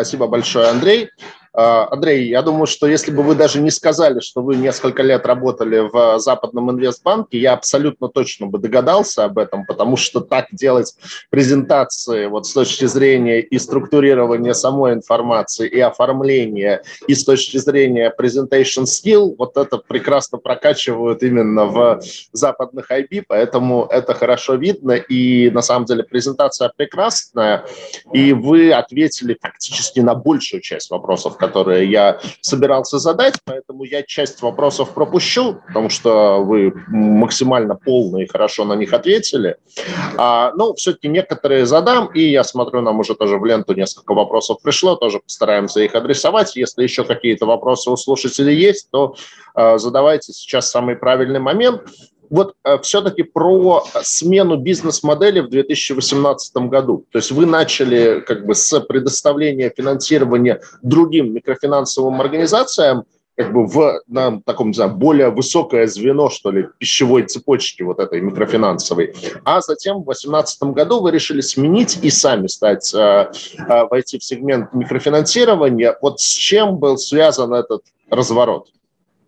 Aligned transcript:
Спасибо 0.00 0.28
большое, 0.28 0.68
Андрей. 0.68 1.10
А, 1.52 1.88
Андрей, 1.90 2.28
я 2.28 2.42
думаю, 2.42 2.66
что 2.66 2.86
если 2.86 3.10
бы 3.10 3.22
вы 3.22 3.34
даже 3.34 3.60
не 3.60 3.70
сказали, 3.70 4.20
что 4.20 4.42
вы 4.42 4.54
несколько 4.54 5.02
лет 5.02 5.26
работали 5.26 5.80
в 5.80 6.20
Западном 6.20 6.70
инвестбанке, 6.70 7.38
я 7.38 7.54
абсолютно 7.54 8.08
точно 8.08 8.46
бы 8.46 8.58
догадался 8.58 9.24
об 9.24 9.38
этом, 9.38 9.66
потому 9.66 9.96
что 9.96 10.20
так 10.20 10.46
делать 10.52 10.94
презентации 11.28 12.26
вот 12.26 12.46
с 12.46 12.52
точки 12.52 12.84
зрения 12.84 13.40
и 13.40 13.58
структурирования 13.58 14.52
самой 14.52 14.92
информации, 14.92 15.68
и 15.68 15.80
оформления, 15.80 16.82
и 17.08 17.14
с 17.14 17.24
точки 17.24 17.56
зрения 17.56 18.14
presentation 18.16 18.84
skill, 18.84 19.34
вот 19.36 19.56
это 19.56 19.78
прекрасно 19.78 20.38
прокачивают 20.38 21.22
именно 21.24 21.64
в 21.64 22.00
западных 22.32 22.92
IB, 22.92 23.24
поэтому 23.26 23.86
это 23.90 24.14
хорошо 24.14 24.54
видно, 24.54 24.92
и 24.92 25.50
на 25.50 25.62
самом 25.62 25.86
деле 25.86 26.04
презентация 26.04 26.70
прекрасная, 26.76 27.64
и 28.12 28.32
вы 28.32 28.72
ответили 28.72 29.36
фактически 29.40 29.98
на 29.98 30.14
большую 30.14 30.60
часть 30.60 30.90
вопросов, 30.90 31.38
которые 31.40 31.90
я 31.90 32.20
собирался 32.42 32.98
задать, 32.98 33.34
поэтому 33.44 33.84
я 33.84 34.02
часть 34.02 34.42
вопросов 34.42 34.92
пропущу, 34.94 35.56
потому 35.66 35.88
что 35.88 36.44
вы 36.44 36.72
максимально 36.88 37.74
полно 37.74 38.18
и 38.18 38.26
хорошо 38.26 38.64
на 38.64 38.74
них 38.74 38.92
ответили. 38.92 39.56
А, 40.18 40.52
но 40.54 40.74
все-таки 40.74 41.08
некоторые 41.08 41.64
задам, 41.64 42.08
и 42.08 42.20
я 42.20 42.44
смотрю, 42.44 42.82
нам 42.82 43.00
уже 43.00 43.14
тоже 43.14 43.38
в 43.38 43.44
ленту 43.46 43.72
несколько 43.74 44.12
вопросов 44.12 44.58
пришло, 44.62 44.96
тоже 44.96 45.20
постараемся 45.20 45.80
их 45.80 45.94
адресовать. 45.94 46.56
Если 46.56 46.82
еще 46.82 47.04
какие-то 47.04 47.46
вопросы 47.46 47.90
у 47.90 47.96
слушателей 47.96 48.54
есть, 48.54 48.90
то 48.90 49.14
э, 49.54 49.78
задавайте 49.78 50.32
сейчас 50.32 50.70
самый 50.70 50.94
правильный 50.94 51.40
момент 51.40 51.82
вот 52.30 52.54
э, 52.64 52.78
все-таки 52.78 53.24
про 53.24 53.84
смену 54.02 54.56
бизнес-модели 54.56 55.40
в 55.40 55.50
2018 55.50 56.56
году. 56.68 57.04
То 57.10 57.18
есть 57.18 57.32
вы 57.32 57.44
начали 57.44 58.20
как 58.20 58.46
бы 58.46 58.54
с 58.54 58.80
предоставления 58.80 59.72
финансирования 59.76 60.60
другим 60.82 61.34
микрофинансовым 61.34 62.20
организациям, 62.20 63.04
как 63.36 63.52
бы 63.52 63.66
в 63.66 64.02
на 64.06 64.40
таком, 64.42 64.68
не 64.68 64.74
знаю, 64.74 64.92
более 64.92 65.30
высокое 65.30 65.86
звено, 65.86 66.30
что 66.30 66.50
ли, 66.50 66.68
пищевой 66.78 67.22
цепочки 67.22 67.82
вот 67.82 67.98
этой 67.98 68.20
микрофинансовой. 68.20 69.14
А 69.44 69.60
затем 69.60 70.02
в 70.02 70.04
2018 70.04 70.62
году 70.74 71.00
вы 71.00 71.10
решили 71.10 71.40
сменить 71.40 71.98
и 72.02 72.10
сами 72.10 72.46
стать, 72.46 72.92
э, 72.94 72.98
э, 72.98 73.84
войти 73.90 74.18
в 74.18 74.24
сегмент 74.24 74.72
микрофинансирования. 74.74 75.96
Вот 76.00 76.20
с 76.20 76.24
чем 76.24 76.76
был 76.78 76.98
связан 76.98 77.54
этот 77.54 77.82
разворот? 78.10 78.68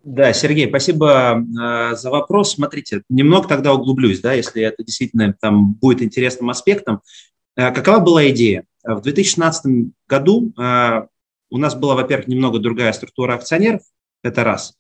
Да, 0.05 0.33
Сергей, 0.33 0.69
спасибо 0.69 1.41
э, 1.41 1.95
за 1.95 2.11
вопрос. 2.11 2.55
Смотрите, 2.55 3.03
немного 3.08 3.47
тогда 3.47 3.72
углублюсь, 3.72 4.20
да, 4.20 4.33
если 4.33 4.62
это 4.62 4.83
действительно 4.83 5.36
там 5.41 5.75
будет 5.75 6.03
интересным 6.03 6.50
аспектом. 6.50 7.03
Э, 7.56 7.70
какова 7.72 8.00
была 8.00 8.28
идея? 8.30 8.64
В 8.83 9.00
2016 9.00 9.92
году 10.08 10.53
э, 10.58 11.06
у 11.50 11.58
нас 11.58 11.77
была, 11.77 11.95
во-первых, 11.95 12.27
немного 12.27 12.58
другая 12.58 12.92
структура 12.92 13.34
акционеров, 13.34 13.83
это 14.25 14.42
раз. 14.42 14.75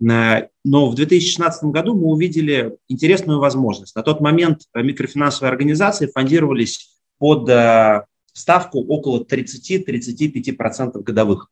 Э, 0.00 0.48
но 0.64 0.88
в 0.88 0.94
2016 0.94 1.64
году 1.64 1.94
мы 1.94 2.06
увидели 2.06 2.76
интересную 2.88 3.40
возможность. 3.40 3.96
На 3.96 4.02
тот 4.02 4.20
момент 4.20 4.62
микрофинансовые 4.74 5.50
организации 5.50 6.06
фондировались 6.06 6.96
под 7.18 7.48
э, 7.48 8.04
ставку 8.32 8.80
около 8.80 9.24
30-35% 9.24 11.02
годовых. 11.02 11.50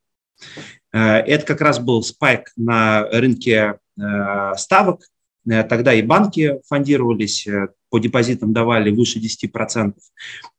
Э, 0.92 1.19
это 1.19 1.44
как 1.44 1.61
раз 1.61 1.78
был 1.78 2.03
спайк 2.03 2.53
на 2.56 3.08
рынке 3.11 3.78
э, 3.98 4.55
ставок. 4.56 5.03
Э, 5.48 5.62
тогда 5.64 5.95
и 5.95 6.03
банки 6.03 6.61
фондировались, 6.67 7.47
по 7.91 7.98
депозитам 7.98 8.53
давали 8.53 8.91
выше 8.91 9.19
10%. 9.19 9.95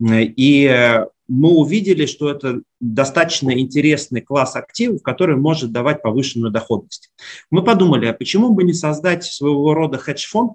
И 0.10 1.00
мы 1.28 1.50
увидели, 1.50 2.08
что 2.08 2.32
это 2.32 2.62
достаточно 2.80 3.52
интересный 3.52 4.22
класс 4.22 4.56
активов, 4.56 5.04
который 5.04 5.36
может 5.36 5.72
давать 5.72 6.02
повышенную 6.02 6.52
доходность. 6.52 7.12
Мы 7.52 7.64
подумали, 7.64 8.08
а 8.08 8.14
почему 8.14 8.50
бы 8.50 8.64
не 8.64 8.74
создать 8.74 9.26
своего 9.26 9.76
рода 9.76 10.00
хедж-фонд, 10.00 10.54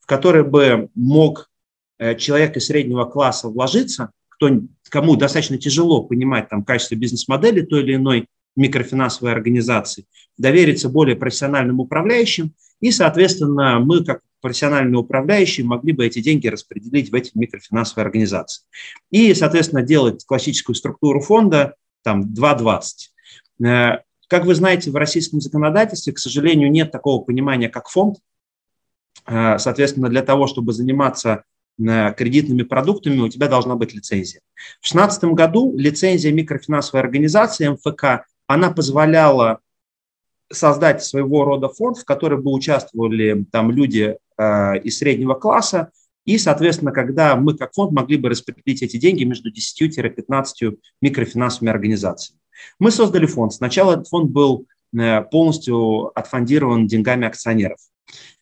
в 0.00 0.06
который 0.06 0.44
бы 0.44 0.90
мог 0.94 1.48
человек 2.18 2.58
из 2.58 2.66
среднего 2.66 3.06
класса 3.06 3.48
вложиться, 3.48 4.10
кто, 4.28 4.50
кому 4.90 5.16
достаточно 5.16 5.56
тяжело 5.56 6.02
понимать 6.02 6.50
там, 6.50 6.62
качество 6.62 6.94
бизнес-модели 6.94 7.62
той 7.62 7.84
или 7.84 7.94
иной 7.94 8.28
микрофинансовой 8.56 9.32
организации, 9.32 10.06
довериться 10.36 10.88
более 10.88 11.16
профессиональным 11.16 11.80
управляющим, 11.80 12.54
и, 12.80 12.90
соответственно, 12.90 13.78
мы, 13.78 14.04
как 14.04 14.20
профессиональные 14.40 14.98
управляющие, 14.98 15.64
могли 15.64 15.92
бы 15.92 16.04
эти 16.04 16.20
деньги 16.20 16.48
распределить 16.48 17.10
в 17.10 17.14
эти 17.14 17.30
микрофинансовые 17.34 18.04
организации. 18.04 18.64
И, 19.10 19.32
соответственно, 19.34 19.82
делать 19.82 20.24
классическую 20.26 20.74
структуру 20.74 21.20
фонда 21.20 21.76
там 22.02 22.22
2.20. 22.22 23.64
Э, 23.64 23.98
как 24.28 24.44
вы 24.44 24.54
знаете, 24.54 24.90
в 24.90 24.96
российском 24.96 25.40
законодательстве, 25.40 26.12
к 26.12 26.18
сожалению, 26.18 26.70
нет 26.70 26.90
такого 26.90 27.22
понимания, 27.22 27.68
как 27.68 27.88
фонд. 27.88 28.16
Э, 29.26 29.58
соответственно, 29.58 30.08
для 30.08 30.22
того, 30.22 30.48
чтобы 30.48 30.72
заниматься 30.72 31.44
э, 31.78 32.12
кредитными 32.14 32.62
продуктами, 32.62 33.20
у 33.20 33.28
тебя 33.28 33.46
должна 33.46 33.76
быть 33.76 33.94
лицензия. 33.94 34.40
В 34.80 34.92
2016 34.92 35.24
году 35.24 35.76
лицензия 35.76 36.32
микрофинансовой 36.32 37.02
организации 37.02 37.68
МФК 37.68 38.26
она 38.52 38.70
позволяла 38.70 39.60
создать 40.50 41.02
своего 41.02 41.44
рода 41.44 41.68
фонд, 41.68 41.98
в 41.98 42.04
котором 42.04 42.42
бы 42.42 42.52
участвовали 42.52 43.46
там 43.50 43.70
люди 43.70 44.16
э, 44.36 44.78
из 44.80 44.98
среднего 44.98 45.34
класса, 45.34 45.90
и, 46.24 46.38
соответственно, 46.38 46.92
когда 46.92 47.34
мы 47.34 47.56
как 47.56 47.72
фонд 47.72 47.92
могли 47.92 48.16
бы 48.16 48.28
распределить 48.28 48.82
эти 48.82 48.96
деньги 48.96 49.24
между 49.24 49.50
10-15 49.50 50.78
микрофинансовыми 51.00 51.72
организациями. 51.72 52.40
Мы 52.78 52.90
создали 52.90 53.26
фонд. 53.26 53.54
Сначала 53.54 53.94
этот 53.94 54.08
фонд 54.08 54.30
был 54.30 54.66
э, 54.96 55.22
полностью 55.22 56.16
отфондирован 56.16 56.86
деньгами 56.86 57.26
акционеров, 57.26 57.78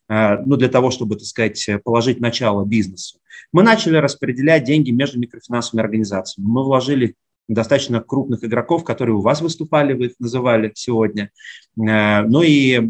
э, 0.09 0.39
ну, 0.45 0.57
для 0.57 0.69
того, 0.69 0.91
чтобы, 0.91 1.17
так 1.17 1.27
сказать, 1.27 1.69
положить 1.85 2.21
начало 2.21 2.65
бизнесу. 2.65 3.19
Мы 3.53 3.63
начали 3.63 3.97
распределять 3.97 4.65
деньги 4.65 4.91
между 4.91 5.19
микрофинансовыми 5.21 5.85
организациями. 5.85 6.49
Мы 6.49 6.65
вложили 6.65 7.15
достаточно 7.55 8.01
крупных 8.01 8.45
игроков, 8.45 8.85
которые 8.85 9.17
у 9.17 9.21
вас 9.21 9.41
выступали, 9.41 9.93
вы 9.93 10.07
их 10.07 10.13
называли 10.21 10.71
сегодня, 10.75 11.31
э, 11.77 12.23
ну 12.23 12.43
и 12.43 12.75
э, 12.75 12.81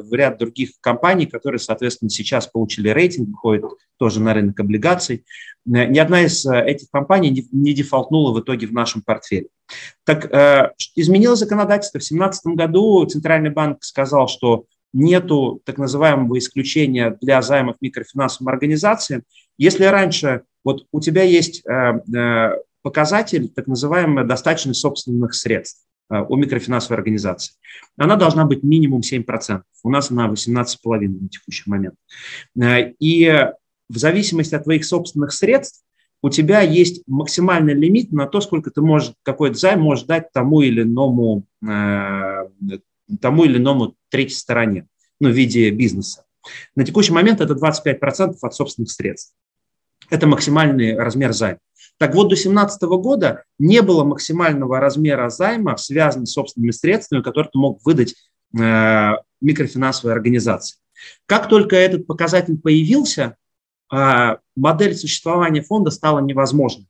в 0.00 0.12
ряд 0.14 0.38
других 0.38 0.70
компаний, 0.80 1.26
которые, 1.26 1.58
соответственно, 1.58 2.08
сейчас 2.08 2.46
получили 2.46 2.88
рейтинг, 2.88 3.28
выходят 3.28 3.64
тоже 3.98 4.20
на 4.20 4.32
рынок 4.32 4.58
облигаций. 4.60 5.24
Э, 5.66 5.86
ни 5.86 5.98
одна 5.98 6.22
из 6.22 6.46
этих 6.46 6.90
компаний 6.90 7.46
не 7.52 7.74
дефолтнула 7.74 8.32
в 8.32 8.40
итоге 8.40 8.66
в 8.66 8.72
нашем 8.72 9.02
портфеле. 9.02 9.48
Так 10.04 10.32
изменилось 10.96 11.40
законодательство. 11.40 11.98
В 11.98 12.00
2017 12.00 12.46
году 12.56 13.04
Центральный 13.04 13.50
банк 13.50 13.84
сказал, 13.84 14.26
что 14.26 14.64
нету 14.94 15.60
так 15.66 15.76
называемого 15.76 16.38
исключения 16.38 17.18
для 17.20 17.42
займов 17.42 17.76
микрофинансовым 17.82 18.48
организациям. 18.48 19.24
Если 19.58 19.84
раньше 19.84 20.44
вот 20.64 20.86
у 20.90 21.00
тебя 21.00 21.22
есть 21.22 21.62
показатель, 22.88 23.50
так 23.50 23.66
называемая 23.66 24.24
достаточность 24.24 24.80
собственных 24.80 25.34
средств 25.34 25.84
э, 26.10 26.24
у 26.26 26.36
микрофинансовой 26.36 26.96
организации. 26.96 27.52
Она 27.98 28.16
должна 28.16 28.46
быть 28.46 28.62
минимум 28.62 29.02
7%. 29.02 29.60
У 29.84 29.90
нас 29.90 30.10
она 30.10 30.26
18,5% 30.26 31.08
на 31.20 31.28
текущий 31.28 31.68
момент. 31.68 31.96
Э, 32.58 32.92
и 32.98 33.46
в 33.90 33.98
зависимости 33.98 34.54
от 34.54 34.64
твоих 34.64 34.86
собственных 34.86 35.34
средств 35.34 35.84
у 36.22 36.30
тебя 36.30 36.62
есть 36.62 37.02
максимальный 37.06 37.74
лимит 37.74 38.10
на 38.10 38.26
то, 38.26 38.40
сколько 38.40 38.70
ты 38.70 38.80
можешь, 38.80 39.12
какой-то 39.22 39.58
займ 39.58 39.82
можешь 39.82 40.06
дать 40.06 40.32
тому 40.32 40.62
или 40.62 40.80
иному, 40.80 41.44
э, 41.62 42.48
тому 43.20 43.44
или 43.44 43.58
иному 43.58 43.96
третьей 44.08 44.36
стороне, 44.36 44.86
ну, 45.20 45.28
в 45.28 45.32
виде 45.32 45.68
бизнеса. 45.68 46.24
На 46.74 46.86
текущий 46.86 47.12
момент 47.12 47.42
это 47.42 47.52
25% 47.52 48.36
от 48.40 48.54
собственных 48.54 48.90
средств. 48.90 49.34
Это 50.08 50.26
максимальный 50.26 50.96
размер 50.96 51.34
займа. 51.34 51.60
Так 51.98 52.14
вот, 52.14 52.24
до 52.24 52.36
2017 52.36 52.82
года 52.82 53.44
не 53.58 53.82
было 53.82 54.04
максимального 54.04 54.78
размера 54.78 55.28
займа, 55.30 55.76
связанного 55.76 56.26
с 56.26 56.32
собственными 56.32 56.70
средствами, 56.70 57.22
которые 57.22 57.50
ты 57.52 57.58
мог 57.58 57.84
выдать 57.84 58.14
э, 58.56 59.12
микрофинансовой 59.40 60.14
организации. 60.14 60.78
Как 61.26 61.48
только 61.48 61.74
этот 61.74 62.06
показатель 62.06 62.56
появился, 62.56 63.36
э, 63.92 64.36
модель 64.56 64.94
существования 64.94 65.62
фонда 65.62 65.90
стала 65.90 66.20
невозможной. 66.20 66.86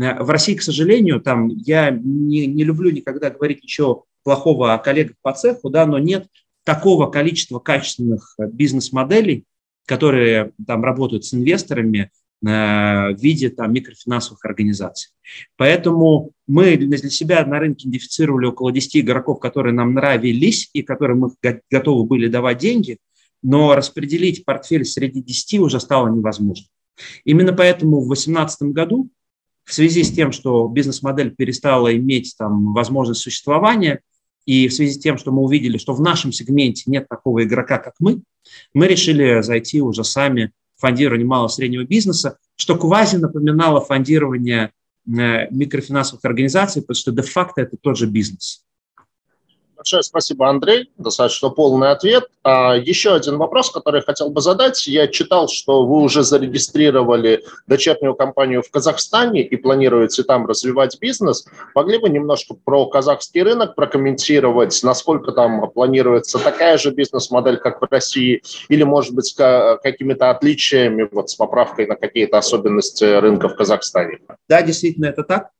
Э, 0.00 0.22
в 0.22 0.30
России, 0.30 0.54
к 0.54 0.62
сожалению, 0.62 1.20
там 1.20 1.48
я 1.48 1.90
не, 1.90 2.46
не 2.46 2.62
люблю 2.62 2.92
никогда 2.92 3.30
говорить 3.30 3.64
ничего 3.64 4.04
плохого 4.22 4.72
о 4.72 4.78
коллегах 4.78 5.16
по 5.20 5.32
цеху, 5.32 5.68
да, 5.68 5.84
но 5.84 5.98
нет 5.98 6.28
такого 6.62 7.10
количества 7.10 7.58
качественных 7.58 8.36
бизнес-моделей, 8.38 9.46
которые 9.84 10.52
там 10.64 10.84
работают 10.84 11.24
с 11.24 11.34
инвесторами, 11.34 12.10
Э, 12.12 12.23
в 12.42 13.16
виде 13.18 13.48
там, 13.48 13.72
микрофинансовых 13.72 14.44
организаций. 14.44 15.12
Поэтому 15.56 16.32
мы 16.46 16.76
для 16.76 16.98
себя 17.10 17.44
на 17.46 17.58
рынке 17.58 17.88
идентифицировали 17.88 18.46
около 18.46 18.70
10 18.70 18.98
игроков, 18.98 19.40
которые 19.40 19.72
нам 19.72 19.94
нравились 19.94 20.68
и 20.74 20.82
которым 20.82 21.20
мы 21.20 21.30
готовы 21.70 22.04
были 22.04 22.28
давать 22.28 22.58
деньги, 22.58 22.98
но 23.42 23.74
распределить 23.74 24.44
портфель 24.44 24.84
среди 24.84 25.22
10 25.22 25.60
уже 25.60 25.80
стало 25.80 26.08
невозможно. 26.08 26.66
Именно 27.24 27.52
поэтому 27.52 28.00
в 28.00 28.08
2018 28.08 28.62
году 28.72 29.08
в 29.64 29.72
связи 29.72 30.02
с 30.02 30.12
тем, 30.12 30.32
что 30.32 30.68
бизнес-модель 30.68 31.34
перестала 31.34 31.94
иметь 31.96 32.34
там 32.38 32.74
возможность 32.74 33.20
существования, 33.20 34.00
и 34.46 34.68
в 34.68 34.74
связи 34.74 34.92
с 34.92 34.98
тем, 34.98 35.16
что 35.16 35.32
мы 35.32 35.42
увидели, 35.42 35.78
что 35.78 35.94
в 35.94 36.00
нашем 36.00 36.32
сегменте 36.32 36.84
нет 36.86 37.08
такого 37.08 37.44
игрока, 37.44 37.78
как 37.78 37.94
мы, 37.98 38.20
мы 38.74 38.86
решили 38.86 39.40
зайти 39.40 39.80
уже 39.80 40.04
сами 40.04 40.52
в 40.84 40.86
фондирование 40.86 41.26
малого 41.26 41.48
и 41.48 41.52
среднего 41.52 41.84
бизнеса, 41.84 42.36
что 42.56 42.76
квази 42.76 43.16
напоминало 43.16 43.80
фондирование 43.80 44.72
э, 45.06 45.50
микрофинансовых 45.50 46.24
организаций, 46.24 46.82
потому 46.82 46.96
что 46.96 47.10
де-факто 47.10 47.62
это 47.62 47.76
тот 47.80 47.96
же 47.96 48.06
бизнес. 48.06 48.64
Большое 49.84 50.02
спасибо, 50.02 50.48
Андрей. 50.48 50.90
Достаточно 50.96 51.50
полный 51.50 51.90
ответ. 51.90 52.24
А, 52.42 52.74
еще 52.74 53.14
один 53.14 53.36
вопрос, 53.36 53.70
который 53.70 53.96
я 53.96 54.02
хотел 54.02 54.30
бы 54.30 54.40
задать. 54.40 54.86
Я 54.86 55.08
читал, 55.08 55.46
что 55.46 55.84
вы 55.84 56.00
уже 56.00 56.22
зарегистрировали 56.22 57.44
дочернюю 57.66 58.14
компанию 58.14 58.62
в 58.62 58.70
Казахстане 58.70 59.42
и 59.42 59.56
планируете 59.56 60.22
там 60.22 60.46
развивать 60.46 60.98
бизнес. 60.98 61.44
Могли 61.74 61.98
бы 61.98 62.08
немножко 62.08 62.54
про 62.54 62.86
казахский 62.86 63.42
рынок 63.42 63.74
прокомментировать, 63.74 64.80
насколько 64.82 65.32
там 65.32 65.70
планируется 65.70 66.38
такая 66.38 66.78
же 66.78 66.90
бизнес-модель, 66.90 67.58
как 67.58 67.82
в 67.82 67.86
России, 67.90 68.42
или, 68.70 68.84
может 68.84 69.12
быть, 69.14 69.34
какими-то 69.36 70.30
отличиями 70.30 71.06
вот, 71.12 71.28
с 71.28 71.34
поправкой 71.34 71.86
на 71.88 71.96
какие-то 71.96 72.38
особенности 72.38 73.04
рынка 73.04 73.50
в 73.50 73.54
Казахстане? 73.54 74.20
Да, 74.48 74.62
действительно, 74.62 75.04
это 75.04 75.24
так. 75.24 75.50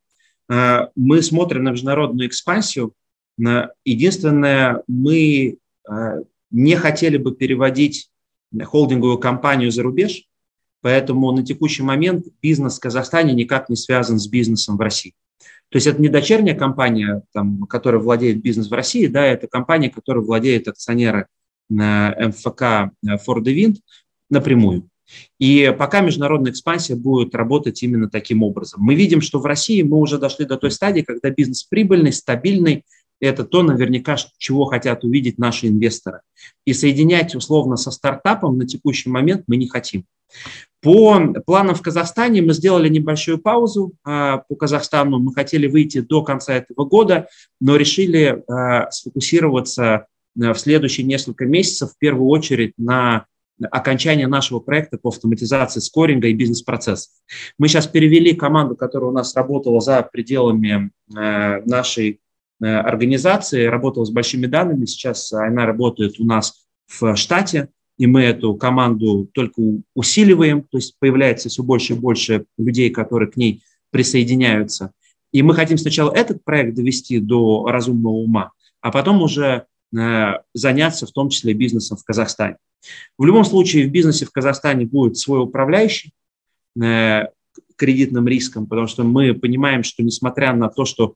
А, 0.49 0.89
мы 0.95 1.21
смотрим 1.21 1.63
на 1.63 1.69
международную 1.69 2.27
экспансию 2.27 2.93
Единственное, 3.37 4.83
мы 4.87 5.57
э, 5.89 6.23
не 6.51 6.75
хотели 6.75 7.17
бы 7.17 7.35
переводить 7.35 8.09
холдинговую 8.63 9.17
компанию 9.17 9.71
за 9.71 9.83
рубеж, 9.83 10.27
поэтому 10.81 11.31
на 11.31 11.45
текущий 11.45 11.83
момент 11.83 12.25
бизнес 12.41 12.77
в 12.77 12.79
Казахстане 12.79 13.33
никак 13.33 13.69
не 13.69 13.75
связан 13.75 14.19
с 14.19 14.27
бизнесом 14.27 14.77
в 14.77 14.81
России. 14.81 15.13
То 15.69 15.77
есть 15.77 15.87
это 15.87 16.01
не 16.01 16.09
дочерняя 16.09 16.55
компания, 16.55 17.23
там, 17.33 17.63
которая 17.63 18.01
владеет 18.01 18.41
бизнес 18.41 18.69
в 18.69 18.73
России, 18.73 19.07
да, 19.07 19.25
это 19.25 19.47
компания, 19.47 19.89
которая 19.89 20.23
владеет 20.23 20.67
акционеры 20.67 21.27
МФК 21.69 22.91
Ford 23.03 23.43
Wind 23.43 23.77
напрямую. 24.29 24.87
И 25.39 25.75
пока 25.77 26.01
международная 26.01 26.51
экспансия 26.51 26.95
будет 26.95 27.35
работать 27.35 27.81
именно 27.83 28.09
таким 28.09 28.43
образом. 28.43 28.81
Мы 28.81 28.95
видим, 28.95 29.21
что 29.21 29.39
в 29.39 29.45
России 29.45 29.81
мы 29.81 29.97
уже 29.97 30.17
дошли 30.17 30.45
до 30.45 30.57
той 30.57 30.71
стадии, 30.71 31.01
когда 31.01 31.29
бизнес 31.29 31.63
прибыльный, 31.63 32.13
стабильный, 32.13 32.83
это 33.19 33.43
то 33.43 33.63
наверняка, 33.63 34.17
чего 34.37 34.65
хотят 34.65 35.03
увидеть 35.03 35.37
наши 35.37 35.67
инвесторы. 35.67 36.21
И 36.65 36.73
соединять 36.73 37.35
условно 37.35 37.77
со 37.77 37.91
стартапом 37.91 38.57
на 38.57 38.65
текущий 38.65 39.09
момент 39.09 39.43
мы 39.47 39.57
не 39.57 39.67
хотим. 39.67 40.05
По 40.81 41.19
планам 41.45 41.73
в 41.75 41.81
Казахстане 41.81 42.41
мы 42.41 42.53
сделали 42.53 42.89
небольшую 42.89 43.39
паузу 43.39 43.93
а, 44.03 44.39
по 44.39 44.55
Казахстану. 44.55 45.19
Мы 45.19 45.33
хотели 45.33 45.67
выйти 45.67 46.01
до 46.01 46.23
конца 46.23 46.53
этого 46.53 46.85
года, 46.85 47.27
но 47.59 47.75
решили 47.75 48.43
а, 48.47 48.91
сфокусироваться 48.91 50.05
а, 50.39 50.53
в 50.53 50.59
следующие 50.59 51.05
несколько 51.07 51.45
месяцев 51.45 51.91
в 51.91 51.97
первую 51.97 52.29
очередь 52.29 52.73
на 52.77 53.25
окончание 53.71 54.27
нашего 54.27 54.59
проекта 54.59 54.97
по 54.97 55.09
автоматизации 55.09 55.79
скоринга 55.79 56.27
и 56.27 56.33
бизнес-процессов. 56.33 57.11
Мы 57.57 57.67
сейчас 57.67 57.87
перевели 57.87 58.35
команду, 58.35 58.75
которая 58.75 59.09
у 59.09 59.13
нас 59.13 59.33
работала 59.33 59.79
за 59.79 60.03
пределами 60.03 60.91
нашей 61.07 62.19
Э, 62.19 62.24
организации, 62.61 63.65
работала 63.65 64.05
с 64.05 64.11
большими 64.11 64.45
данными, 64.45 64.85
сейчас 64.85 65.31
она 65.33 65.65
работает 65.65 66.19
у 66.19 66.25
нас 66.25 66.65
в 66.87 67.15
штате, 67.15 67.69
и 67.97 68.07
мы 68.07 68.21
эту 68.21 68.55
команду 68.55 69.29
только 69.33 69.61
усиливаем, 69.93 70.63
то 70.63 70.77
есть 70.77 70.95
появляется 70.99 71.49
все 71.49 71.63
больше 71.63 71.93
и 71.93 71.97
больше 71.97 72.45
людей, 72.57 72.89
которые 72.89 73.31
к 73.31 73.37
ней 73.37 73.63
присоединяются. 73.91 74.91
И 75.31 75.41
мы 75.41 75.53
хотим 75.53 75.77
сначала 75.77 76.13
этот 76.13 76.43
проект 76.43 76.75
довести 76.75 77.19
до 77.19 77.65
разумного 77.67 78.13
ума, 78.13 78.51
а 78.81 78.91
потом 78.91 79.21
уже 79.21 79.65
э, 79.97 80.33
заняться 80.53 81.05
в 81.07 81.11
том 81.11 81.29
числе 81.29 81.53
бизнесом 81.53 81.97
в 81.97 82.03
Казахстане. 82.03 82.57
В 83.17 83.25
любом 83.25 83.45
случае 83.45 83.87
в 83.87 83.91
бизнесе 83.91 84.25
в 84.25 84.31
Казахстане 84.31 84.85
будет 84.85 85.17
свой 85.17 85.41
управляющий 85.41 86.13
э, 86.81 87.23
кредитным 87.77 88.27
риском, 88.27 88.67
потому 88.67 88.87
что 88.87 89.03
мы 89.03 89.33
понимаем, 89.33 89.83
что 89.83 90.03
несмотря 90.03 90.53
на 90.53 90.69
то, 90.69 90.85
что 90.85 91.15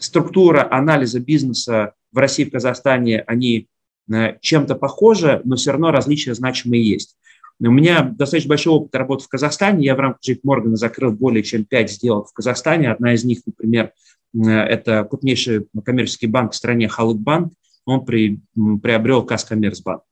структура 0.00 0.66
анализа 0.70 1.20
бизнеса 1.20 1.94
в 2.12 2.18
России 2.18 2.44
и 2.44 2.48
в 2.48 2.52
Казахстане, 2.52 3.20
они 3.26 3.68
э, 4.12 4.38
чем-то 4.40 4.74
похожи, 4.74 5.40
но 5.44 5.56
все 5.56 5.72
равно 5.72 5.90
различия 5.90 6.34
значимые 6.34 6.88
есть. 6.88 7.16
У 7.60 7.70
меня 7.70 8.02
достаточно 8.02 8.48
большой 8.48 8.72
опыт 8.72 8.94
работы 8.94 9.24
в 9.24 9.28
Казахстане. 9.28 9.84
Я 9.84 9.94
в 9.94 10.00
рамках 10.00 10.20
JP 10.26 10.40
Morgan 10.46 10.76
закрыл 10.76 11.12
более 11.12 11.42
чем 11.42 11.64
пять 11.64 11.92
сделок 11.92 12.28
в 12.28 12.32
Казахстане. 12.32 12.90
Одна 12.90 13.12
из 13.12 13.24
них, 13.24 13.40
например, 13.44 13.92
э, 14.34 14.50
это 14.50 15.04
крупнейший 15.04 15.66
коммерческий 15.84 16.26
банк 16.26 16.52
в 16.52 16.56
стране 16.56 16.88
Халыкбанк. 16.88 17.52
Он 17.84 18.04
при, 18.04 18.40
приобрел 18.82 19.24
Казкоммерцбанк. 19.24 20.02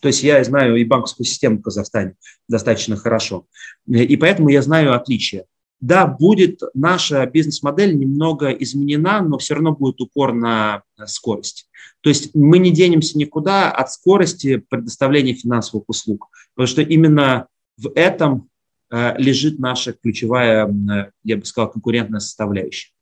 То 0.00 0.08
есть 0.08 0.22
я 0.24 0.42
знаю 0.42 0.76
и 0.76 0.84
банковскую 0.84 1.24
систему 1.26 1.58
в 1.58 1.62
Казахстане 1.62 2.14
достаточно 2.48 2.96
хорошо. 2.96 3.46
И 3.86 4.16
поэтому 4.16 4.48
я 4.48 4.60
знаю 4.60 4.94
отличия. 4.94 5.44
Да, 5.82 6.06
будет 6.06 6.60
наша 6.74 7.26
бизнес-модель 7.26 7.98
немного 7.98 8.50
изменена, 8.50 9.20
но 9.20 9.36
все 9.38 9.54
равно 9.54 9.72
будет 9.72 10.00
упор 10.00 10.32
на 10.32 10.84
скорость. 11.06 11.68
То 12.02 12.08
есть 12.08 12.36
мы 12.36 12.58
не 12.58 12.70
денемся 12.70 13.18
никуда 13.18 13.68
от 13.72 13.90
скорости 13.90 14.58
предоставления 14.58 15.34
финансовых 15.34 15.88
услуг, 15.88 16.28
потому 16.54 16.68
что 16.68 16.82
именно 16.82 17.48
в 17.76 17.90
этом 17.96 18.48
э, 18.92 19.14
лежит 19.18 19.58
наша 19.58 19.92
ключевая, 19.92 20.68
э, 20.68 21.10
я 21.24 21.36
бы 21.36 21.44
сказал, 21.44 21.72
конкурентная 21.72 22.20
составляющая. 22.20 22.92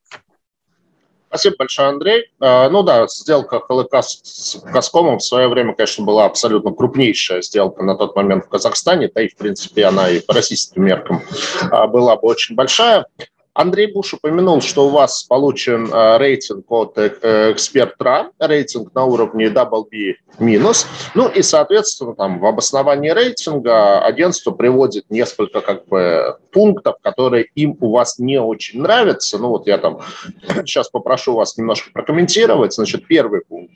Спасибо 1.30 1.56
большое, 1.60 1.88
Андрей. 1.90 2.24
А, 2.40 2.68
ну 2.70 2.82
да, 2.82 3.06
сделка 3.06 3.60
ХЛК 3.60 4.02
с 4.02 4.56
Газкомом 4.64 5.18
в 5.18 5.22
свое 5.22 5.46
время, 5.46 5.76
конечно, 5.76 6.04
была 6.04 6.24
абсолютно 6.24 6.72
крупнейшая 6.72 7.40
сделка 7.42 7.84
на 7.84 7.94
тот 7.94 8.16
момент 8.16 8.46
в 8.46 8.48
Казахстане, 8.48 9.08
да 9.14 9.22
и, 9.22 9.28
в 9.28 9.36
принципе, 9.36 9.84
она 9.84 10.10
и 10.10 10.18
по 10.18 10.34
российским 10.34 10.84
меркам 10.84 11.22
а, 11.70 11.86
была 11.86 12.16
бы 12.16 12.26
очень 12.26 12.56
большая. 12.56 13.06
Андрей 13.60 13.92
Буш 13.92 14.14
упомянул, 14.14 14.62
что 14.62 14.86
у 14.86 14.88
вас 14.88 15.22
получен 15.24 15.92
э, 15.92 16.16
рейтинг 16.16 16.64
от 16.72 16.96
э, 16.96 17.52
экспертра, 17.52 18.30
рейтинг 18.38 18.94
на 18.94 19.04
уровне 19.04 19.48
WB 19.48 20.14
минус. 20.38 20.86
Ну 21.14 21.28
и, 21.28 21.42
соответственно, 21.42 22.14
там 22.14 22.38
в 22.38 22.46
обосновании 22.46 23.10
рейтинга 23.10 24.00
агентство 24.02 24.52
приводит 24.52 25.04
несколько 25.10 25.60
как 25.60 25.86
бы 25.88 26.38
пунктов, 26.52 26.96
которые 27.02 27.48
им 27.54 27.76
у 27.80 27.90
вас 27.90 28.18
не 28.18 28.40
очень 28.40 28.80
нравятся. 28.80 29.36
Ну 29.36 29.48
вот 29.48 29.66
я 29.66 29.76
там 29.76 30.00
сейчас 30.64 30.88
попрошу 30.88 31.34
вас 31.34 31.58
немножко 31.58 31.90
прокомментировать. 31.92 32.72
Значит, 32.72 33.06
первый 33.06 33.42
пункт. 33.42 33.74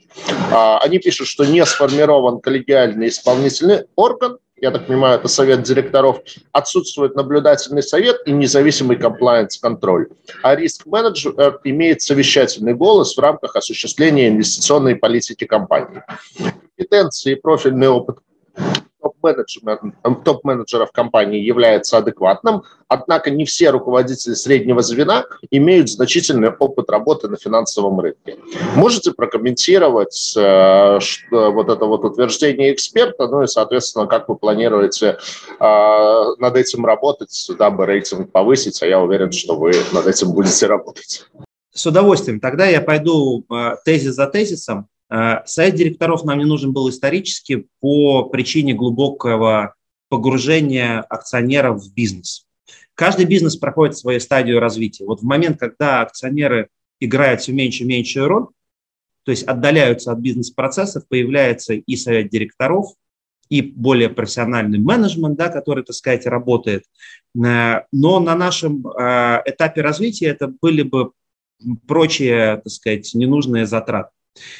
А, 0.51 0.79
они 0.79 0.97
пишут, 0.97 1.27
что 1.27 1.45
не 1.45 1.63
сформирован 1.63 2.39
коллегиальный 2.39 3.09
исполнительный 3.09 3.83
орган, 3.95 4.39
я 4.65 4.71
так 4.71 4.87
понимаю, 4.87 5.19
это 5.19 5.27
совет 5.27 5.61
директоров, 5.61 6.21
отсутствует 6.51 7.15
наблюдательный 7.15 7.83
совет 7.83 8.17
и 8.25 8.31
независимый 8.31 8.97
комплайенс-контроль. 8.97 10.07
А 10.41 10.55
риск-менеджер 10.55 11.59
имеет 11.63 12.01
совещательный 12.01 12.73
голос 12.73 13.15
в 13.15 13.19
рамках 13.19 13.55
осуществления 13.55 14.27
инвестиционной 14.27 14.95
политики 14.95 15.45
компании. 15.45 16.01
Компетенции 16.75 17.33
и 17.33 17.35
профильный 17.35 17.89
опыт 17.89 18.17
топ-менеджеров 20.23 20.91
компании 20.91 21.41
является 21.41 21.97
адекватным, 21.97 22.63
однако 22.87 23.31
не 23.31 23.45
все 23.45 23.69
руководители 23.71 24.33
среднего 24.33 24.81
звена 24.81 25.25
имеют 25.51 25.89
значительный 25.89 26.49
опыт 26.49 26.89
работы 26.89 27.27
на 27.27 27.37
финансовом 27.37 27.99
рынке. 27.99 28.37
Можете 28.75 29.11
прокомментировать 29.11 30.33
э, 30.37 30.99
что, 30.99 31.51
вот 31.51 31.69
это 31.69 31.85
вот 31.85 32.05
утверждение 32.05 32.73
эксперта, 32.73 33.27
ну 33.27 33.43
и, 33.43 33.47
соответственно, 33.47 34.07
как 34.07 34.29
вы 34.29 34.35
планируете 34.35 35.17
э, 35.59 36.23
над 36.37 36.55
этим 36.55 36.85
работать, 36.85 37.49
дабы 37.57 37.85
рейтинг 37.85 38.31
повысить, 38.31 38.81
а 38.83 38.87
я 38.87 38.99
уверен, 38.99 39.31
что 39.31 39.55
вы 39.55 39.73
над 39.91 40.07
этим 40.07 40.31
будете 40.31 40.67
работать. 40.67 41.25
С 41.71 41.85
удовольствием. 41.85 42.39
Тогда 42.39 42.67
я 42.67 42.79
пойду 42.79 43.43
э, 43.51 43.75
тезис 43.83 44.15
за 44.15 44.27
тезисом. 44.27 44.87
Э, 45.09 45.45
совет 45.45 45.75
директоров 45.75 46.23
нам 46.23 46.39
не 46.39 46.45
нужен 46.45 46.73
был 46.73 46.89
исторически 46.89 47.67
по 47.79 48.23
причине 48.23 48.73
глубокого 48.73 49.75
погружения 50.09 51.01
акционеров 51.01 51.81
в 51.81 51.93
бизнес. 51.93 52.45
Каждый 52.93 53.25
бизнес 53.25 53.57
проходит 53.57 53.97
свою 53.97 54.19
стадию 54.19 54.59
развития. 54.59 55.05
Вот 55.05 55.21
в 55.21 55.25
момент, 55.25 55.59
когда 55.59 56.01
акционеры 56.01 56.69
играют 56.99 57.41
все 57.41 57.51
меньше 57.51 57.83
и 57.83 57.87
меньшую 57.87 58.27
роль, 58.27 58.47
то 59.23 59.31
есть 59.31 59.43
отдаляются 59.43 60.11
от 60.11 60.19
бизнес-процессов, 60.19 61.07
появляется 61.07 61.73
и 61.73 61.95
совет 61.95 62.29
директоров, 62.29 62.87
и 63.49 63.61
более 63.61 64.09
профессиональный 64.09 64.79
менеджмент, 64.79 65.37
да, 65.37 65.49
который, 65.49 65.83
так 65.83 65.95
сказать, 65.95 66.25
работает. 66.25 66.83
Э, 67.35 67.81
но 67.91 68.19
на 68.19 68.35
нашем 68.35 68.87
э, 68.87 69.41
этапе 69.45 69.81
развития 69.81 70.27
это 70.27 70.47
были 70.47 70.83
бы 70.83 71.11
прочие, 71.87 72.57
так 72.57 72.69
сказать, 72.69 73.13
ненужные 73.13 73.65
затраты. 73.65 74.09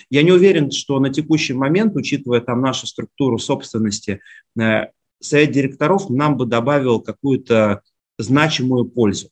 Я 0.09 0.23
не 0.23 0.31
уверен, 0.31 0.71
что 0.71 0.99
на 0.99 1.09
текущий 1.09 1.53
момент, 1.53 1.95
учитывая 1.95 2.41
там 2.41 2.61
нашу 2.61 2.87
структуру 2.87 3.37
собственности, 3.37 4.21
э, 4.59 4.87
совет 5.19 5.51
директоров 5.51 6.09
нам 6.09 6.37
бы 6.37 6.45
добавил 6.45 7.01
какую-то 7.01 7.81
значимую 8.17 8.85
пользу. 8.85 9.29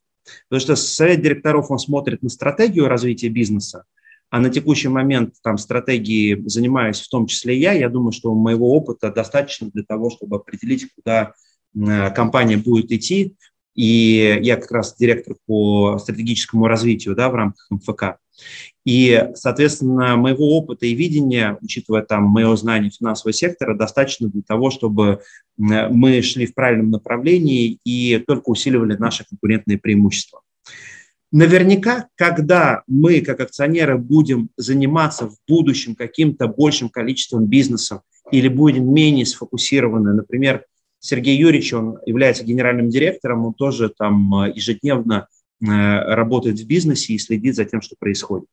Потому 0.50 0.62
что 0.62 0.76
совет 0.76 1.22
директоров, 1.22 1.70
он 1.72 1.80
смотрит 1.80 2.22
на 2.24 2.30
стратегию 2.30 2.88
развития 2.88 3.30
бизнеса, 3.30 3.86
а 4.30 4.40
на 4.40 4.50
текущий 4.50 4.88
момент 4.88 5.36
там 5.44 5.58
стратегии 5.58 6.42
занимаюсь 6.48 7.02
в 7.02 7.10
том 7.10 7.28
числе 7.28 7.58
я. 7.58 7.74
Я 7.74 7.90
думаю, 7.90 8.12
что 8.12 8.34
моего 8.34 8.74
опыта 8.74 9.12
достаточно 9.12 9.70
для 9.70 9.84
того, 9.84 10.10
чтобы 10.10 10.38
определить, 10.38 10.88
куда 10.96 11.34
э, 11.76 12.12
компания 12.12 12.58
будет 12.58 12.92
идти. 12.92 13.36
И 13.76 14.40
я 14.42 14.58
как 14.58 14.72
раз 14.72 14.96
директор 14.96 15.36
по 15.46 15.98
стратегическому 15.98 16.68
развитию 16.68 17.16
да, 17.16 17.30
в 17.30 17.36
рамках 17.36 17.66
МФК. 17.72 18.18
И, 18.86 19.30
соответственно, 19.36 20.18
моего 20.18 20.58
опыта 20.58 20.86
и 20.86 20.94
видения, 20.94 21.58
учитывая 21.62 22.02
там 22.02 22.24
моего 22.24 22.56
знания 22.56 22.90
финансового 22.90 23.34
сектора, 23.34 23.76
достаточно 23.76 24.28
для 24.28 24.42
того, 24.42 24.72
чтобы 24.72 25.22
мы 25.58 26.22
шли 26.22 26.46
в 26.46 26.54
правильном 26.54 26.90
направлении 26.90 27.80
и 27.86 28.18
только 28.28 28.50
усиливали 28.50 28.96
наши 28.96 29.26
конкурентные 29.26 29.78
преимущества. 29.78 30.42
Наверняка, 31.32 32.10
когда 32.16 32.84
мы, 32.86 33.22
как 33.22 33.40
акционеры, 33.40 33.98
будем 33.98 34.50
заниматься 34.56 35.30
в 35.30 35.36
будущем 35.48 35.96
каким-то 35.96 36.48
большим 36.48 36.90
количеством 36.90 37.48
бизнесов 37.48 38.02
или 38.32 38.48
будем 38.48 38.94
менее 38.94 39.26
сфокусированы, 39.26 40.14
например, 40.14 40.66
Сергей 41.06 41.38
Юрьевич, 41.38 41.74
он 41.74 42.00
является 42.06 42.46
генеральным 42.46 42.90
директором, 42.90 43.46
он 43.46 43.54
тоже 43.54 43.90
там 43.90 44.46
ежедневно 44.54 45.28
Э, 45.66 46.14
работает 46.16 46.60
в 46.60 46.68
бизнесе 46.68 47.14
и 47.14 47.18
следит 47.18 47.56
за 47.56 47.64
тем, 47.64 47.82
что 47.82 47.96
происходит. 47.98 48.48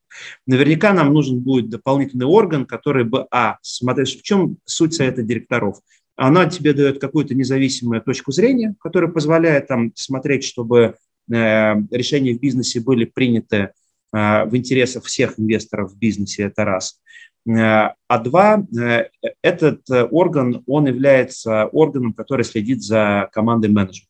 Наверняка 0.47 0.93
нам 0.93 1.13
нужен 1.13 1.41
будет 1.41 1.69
дополнительный 1.69 2.27
орган, 2.27 2.67
который 2.67 3.03
бы, 3.03 3.27
а, 3.33 3.57
смотришь, 3.63 4.17
в 4.17 4.23
чем 4.23 4.59
суть 4.65 4.95
совета 4.95 5.23
директоров? 5.23 5.81
Она 6.15 6.47
тебе 6.47 6.73
дает 6.73 7.01
какую-то 7.01 7.35
независимую 7.35 8.01
точку 8.03 8.31
зрения, 8.31 8.77
которая 8.79 9.11
позволяет 9.11 9.67
там 9.67 9.91
смотреть, 9.97 10.45
чтобы 10.45 10.95
э, 11.33 11.75
решения 11.91 12.35
в 12.35 12.41
бизнесе 12.41 12.79
были 12.79 13.07
приняты 13.07 13.57
э, 14.13 14.45
в 14.45 14.55
интересах 14.55 15.05
всех 15.05 15.41
инвесторов 15.41 15.93
в 15.93 15.99
бизнесе, 15.99 16.45
это 16.45 16.65
раз. 16.65 17.01
А 17.49 18.19
два, 18.19 18.65
этот 19.43 19.83
орган, 19.89 20.63
он 20.67 20.87
является 20.87 21.67
органом, 21.67 22.13
который 22.13 22.45
следит 22.45 22.83
за 22.83 23.29
командой 23.33 23.71
менеджмента. 23.71 24.09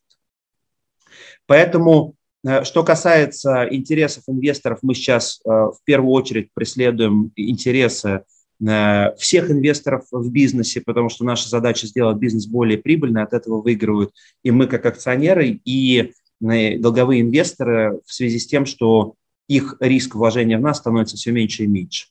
Поэтому 1.45 2.15
Э, 2.43 2.63
что 2.63 2.83
касается 2.83 3.67
интересов 3.69 4.23
инвесторов, 4.27 4.79
мы 4.81 4.93
сейчас 4.95 5.39
э, 5.45 5.49
в 5.49 5.77
первую 5.83 6.13
очередь 6.13 6.49
преследуем 6.53 7.31
интересы 7.35 8.23
э, 8.65 9.15
всех 9.17 9.51
инвесторов 9.51 10.05
в 10.11 10.31
бизнесе, 10.31 10.81
потому 10.81 11.09
что 11.09 11.23
наша 11.23 11.49
задача 11.49 11.87
сделать 11.87 12.17
бизнес 12.17 12.47
более 12.47 12.77
прибыльным, 12.77 13.23
от 13.23 13.33
этого 13.33 13.61
выигрывают 13.61 14.11
и 14.43 14.51
мы 14.51 14.67
как 14.67 14.85
акционеры, 14.85 15.59
и 15.63 16.13
долговые 16.39 17.21
инвесторы 17.21 18.01
в 18.03 18.11
связи 18.11 18.39
с 18.39 18.47
тем, 18.47 18.65
что 18.65 19.13
их 19.47 19.75
риск 19.79 20.15
вложения 20.15 20.57
в 20.57 20.61
нас 20.61 20.77
становится 20.77 21.15
все 21.15 21.31
меньше 21.31 21.65
и 21.65 21.67
меньше. 21.67 22.07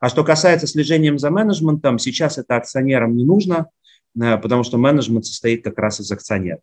А 0.00 0.08
что 0.08 0.24
касается 0.24 0.66
слежения 0.66 1.16
за 1.18 1.30
менеджментом, 1.30 1.98
сейчас 1.98 2.38
это 2.38 2.56
акционерам 2.56 3.16
не 3.16 3.24
нужно, 3.24 3.66
потому 4.14 4.64
что 4.64 4.78
менеджмент 4.78 5.26
состоит 5.26 5.64
как 5.64 5.78
раз 5.78 6.00
из 6.00 6.10
акционеров. 6.10 6.62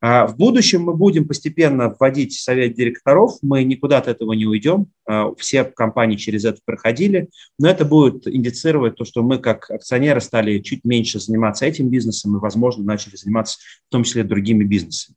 А 0.00 0.26
в 0.26 0.36
будущем 0.36 0.82
мы 0.82 0.94
будем 0.94 1.26
постепенно 1.26 1.88
вводить 1.88 2.34
совет 2.34 2.74
директоров, 2.74 3.38
мы 3.40 3.64
никуда 3.64 3.98
от 3.98 4.08
этого 4.08 4.34
не 4.34 4.44
уйдем, 4.44 4.88
а, 5.06 5.34
все 5.36 5.64
компании 5.64 6.16
через 6.16 6.44
это 6.44 6.60
проходили, 6.64 7.30
но 7.58 7.68
это 7.68 7.86
будет 7.86 8.28
индицировать 8.28 8.96
то, 8.96 9.04
что 9.04 9.22
мы 9.22 9.38
как 9.38 9.70
акционеры 9.70 10.20
стали 10.20 10.58
чуть 10.58 10.84
меньше 10.84 11.18
заниматься 11.18 11.64
этим 11.64 11.88
бизнесом 11.88 12.36
и, 12.36 12.40
возможно, 12.40 12.84
начали 12.84 13.16
заниматься 13.16 13.58
в 13.88 13.90
том 13.90 14.04
числе 14.04 14.22
другими 14.22 14.64
бизнесами. 14.64 15.16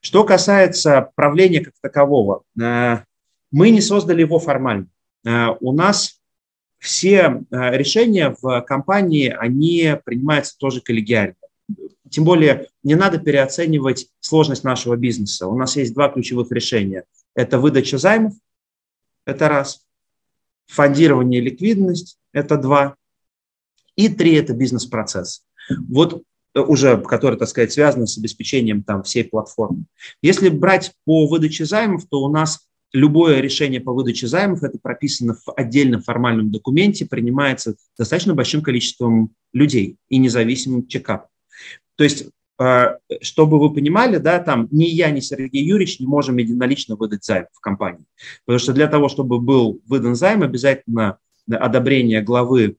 Что 0.00 0.24
касается 0.24 1.10
правления 1.14 1.60
как 1.60 1.74
такового, 1.82 2.42
а, 2.60 3.04
мы 3.52 3.70
не 3.70 3.82
создали 3.82 4.22
его 4.22 4.38
формально. 4.38 4.88
У 5.60 5.72
нас 5.72 6.20
все 6.78 7.42
решения 7.50 8.34
в 8.40 8.60
компании, 8.62 9.28
они 9.28 9.94
принимаются 10.04 10.56
тоже 10.58 10.80
коллегиально. 10.80 11.36
Тем 12.10 12.24
более 12.24 12.68
не 12.82 12.94
надо 12.94 13.18
переоценивать 13.18 14.08
сложность 14.20 14.64
нашего 14.64 14.96
бизнеса. 14.96 15.48
У 15.48 15.56
нас 15.56 15.76
есть 15.76 15.94
два 15.94 16.08
ключевых 16.08 16.50
решения. 16.52 17.04
Это 17.34 17.58
выдача 17.58 17.98
займов, 17.98 18.34
это 19.24 19.48
раз. 19.48 19.84
Фондирование 20.66 21.40
и 21.40 21.44
ликвидность, 21.44 22.18
это 22.32 22.56
два. 22.56 22.96
И 23.96 24.08
три– 24.08 24.34
это 24.34 24.52
бизнес-процесс. 24.52 25.44
Вот 25.88 26.22
э, 26.54 26.60
уже, 26.60 27.00
который, 27.00 27.38
так 27.38 27.48
сказать, 27.48 27.72
связан 27.72 28.06
с 28.06 28.18
обеспечением 28.18 28.82
там 28.82 29.02
всей 29.02 29.24
платформы. 29.24 29.84
Если 30.22 30.48
брать 30.48 30.92
по 31.04 31.26
выдаче 31.26 31.64
займов, 31.64 32.06
то 32.08 32.22
у 32.22 32.28
нас 32.28 32.66
любое 32.92 33.40
решение 33.40 33.80
по 33.80 33.92
выдаче 33.92 34.26
займов, 34.26 34.62
это 34.62 34.78
прописано 34.78 35.34
в 35.34 35.52
отдельном 35.56 36.02
формальном 36.02 36.50
документе, 36.50 37.06
принимается 37.06 37.76
достаточно 37.98 38.34
большим 38.34 38.62
количеством 38.62 39.32
людей 39.52 39.96
и 40.08 40.18
независимым 40.18 40.86
чекапом. 40.86 41.28
То 41.96 42.04
есть, 42.04 42.26
э, 42.58 42.96
чтобы 43.22 43.58
вы 43.58 43.72
понимали, 43.72 44.18
да, 44.18 44.38
там 44.38 44.68
ни 44.70 44.84
я, 44.84 45.10
ни 45.10 45.20
Сергей 45.20 45.64
Юрьевич 45.64 46.00
не 46.00 46.06
можем 46.06 46.36
единолично 46.36 46.96
выдать 46.96 47.24
займ 47.24 47.46
в 47.52 47.60
компании. 47.60 48.04
Потому 48.44 48.60
что 48.60 48.72
для 48.72 48.86
того, 48.86 49.08
чтобы 49.08 49.40
был 49.40 49.80
выдан 49.86 50.14
займ, 50.14 50.42
обязательно 50.42 51.18
одобрение 51.48 52.22
главы 52.22 52.76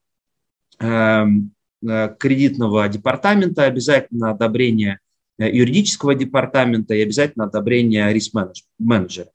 эм, 0.79 1.51
э, 1.87 2.15
кредитного 2.19 2.87
департамента, 2.87 3.63
обязательно 3.63 4.31
одобрение 4.31 4.99
юридического 5.37 6.15
департамента 6.15 6.95
и 6.95 7.01
обязательно 7.01 7.45
одобрение 7.45 8.11
риск-менеджера. 8.13 9.29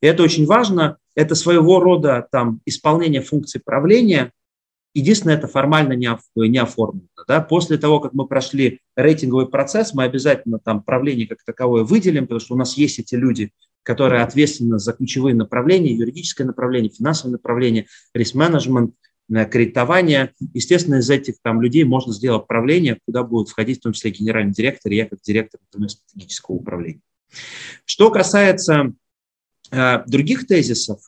Это 0.00 0.22
очень 0.22 0.46
важно. 0.46 0.98
Это 1.14 1.34
своего 1.34 1.80
рода 1.80 2.26
там, 2.30 2.60
исполнение 2.66 3.22
функций 3.22 3.60
правления– 3.64 4.32
Единственное, 4.94 5.36
это 5.36 5.48
формально 5.48 5.94
не 5.94 6.06
оформлено. 6.58 7.08
Да? 7.26 7.40
После 7.40 7.78
того, 7.78 7.98
как 7.98 8.14
мы 8.14 8.28
прошли 8.28 8.80
рейтинговый 8.94 9.48
процесс, 9.48 9.92
мы 9.92 10.04
обязательно 10.04 10.60
там 10.60 10.82
правление 10.82 11.26
как 11.26 11.42
таковое 11.44 11.82
выделим, 11.82 12.24
потому 12.24 12.38
что 12.38 12.54
у 12.54 12.56
нас 12.56 12.76
есть 12.76 13.00
эти 13.00 13.16
люди, 13.16 13.50
которые 13.82 14.22
ответственны 14.22 14.78
за 14.78 14.92
ключевые 14.92 15.34
направления, 15.34 15.92
юридическое 15.92 16.46
направление, 16.46 16.92
финансовое 16.92 17.32
направление, 17.32 17.86
риск-менеджмент, 18.14 18.94
кредитование. 19.28 20.32
Естественно, 20.52 20.96
из 20.96 21.10
этих 21.10 21.36
там 21.42 21.60
людей 21.60 21.84
можно 21.84 22.12
сделать 22.12 22.46
правление, 22.46 22.98
куда 23.06 23.22
будут 23.22 23.48
входить 23.48 23.78
в 23.78 23.82
том 23.82 23.92
числе 23.92 24.10
генеральный 24.10 24.52
директор, 24.52 24.92
и 24.92 24.96
я 24.96 25.06
как 25.06 25.20
директор 25.22 25.60
стратегического 25.88 26.56
управления. 26.56 27.00
Что 27.84 28.10
касается 28.10 28.92
э, 29.70 30.02
других 30.06 30.46
тезисов, 30.46 31.00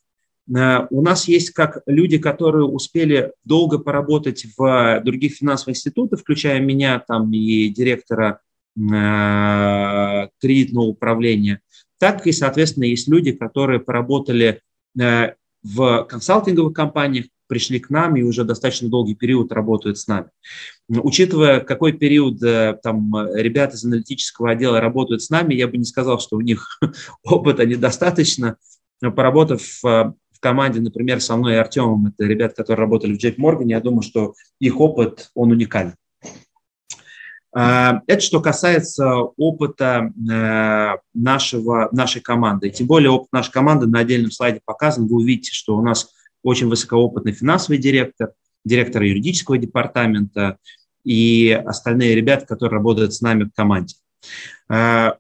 Э, 0.55 0.87
у 0.91 1.03
нас 1.03 1.29
есть 1.29 1.51
как 1.51 1.83
люди, 1.87 2.19
которые 2.19 2.65
успели 2.65 3.33
долго 3.45 3.79
поработать 3.79 4.47
в 4.57 5.01
других 5.05 5.35
финансовых 5.35 5.77
институтах, 5.77 6.21
включая 6.21 6.61
меня 6.61 7.03
там 7.07 7.33
и 7.33 7.69
директора 7.69 8.41
э, 8.77 10.29
кредитного 10.41 10.87
управления, 10.87 11.61
так 11.99 12.27
и, 12.27 12.33
соответственно, 12.33 12.85
есть 12.85 13.09
люди, 13.09 13.33
которые 13.33 13.81
поработали 13.81 14.61
э, 14.99 15.35
в 15.63 16.05
консалтинговых 16.05 16.75
компаниях, 16.75 17.27
пришли 17.47 17.79
к 17.81 17.91
нам 17.91 18.17
и 18.17 18.23
уже 18.23 18.45
достаточно 18.45 18.89
долгий 18.89 19.15
период 19.15 19.53
работают 19.53 19.99
с 19.99 20.07
нами. 20.07 20.29
Учитывая, 20.89 21.61
какой 21.61 21.93
период 21.93 22.41
там 22.83 23.13
ребята 23.35 23.77
из 23.77 23.85
аналитического 23.85 24.51
отдела 24.51 24.81
работают 24.81 25.23
с 25.23 25.31
нами, 25.31 25.55
я 25.55 25.69
бы 25.69 25.77
не 25.77 25.85
сказал, 25.85 26.21
что 26.21 26.37
у 26.37 26.41
них 26.41 26.81
опыта 27.25 27.67
недостаточно. 27.67 28.57
Поработав 29.01 29.63
в 30.37 30.41
команде, 30.41 30.81
например, 30.81 31.21
со 31.21 31.37
мной 31.37 31.55
и 31.55 31.57
Артемом, 31.57 32.07
это 32.07 32.25
ребята, 32.25 32.57
которые 32.57 32.83
работали 32.83 33.15
в 33.15 33.19
Джек 33.19 33.39
Моргане, 33.39 33.73
я 33.73 33.81
думаю, 33.81 34.03
что 34.03 34.35
их 34.61 34.81
опыт, 34.81 35.31
он 35.35 35.51
уникален. 35.51 35.95
Это 37.57 38.21
что 38.21 38.43
касается 38.43 39.17
опыта 39.17 40.13
э, 40.31 40.99
нашего, 41.15 41.89
нашей 41.91 42.21
команды. 42.21 42.69
Тем 42.69 42.87
более 42.87 43.09
опыт 43.09 43.33
нашей 43.33 43.51
команды 43.51 43.87
на 43.87 44.01
отдельном 44.01 44.31
слайде 44.31 44.61
показан. 44.63 45.07
Вы 45.07 45.17
увидите, 45.17 45.53
что 45.53 45.75
у 45.75 45.81
нас 45.81 46.13
очень 46.43 46.69
высокоопытный 46.69 47.33
финансовый 47.33 47.79
директор, 47.79 48.33
директор 48.65 49.03
юридического 49.03 49.59
департамента 49.59 50.59
и 51.05 51.51
остальные 51.65 52.15
ребята, 52.15 52.47
которые 52.47 52.79
работают 52.79 53.15
с 53.15 53.21
нами 53.21 53.45
в 53.45 53.53
команде. 53.55 53.97
А, 54.69 55.17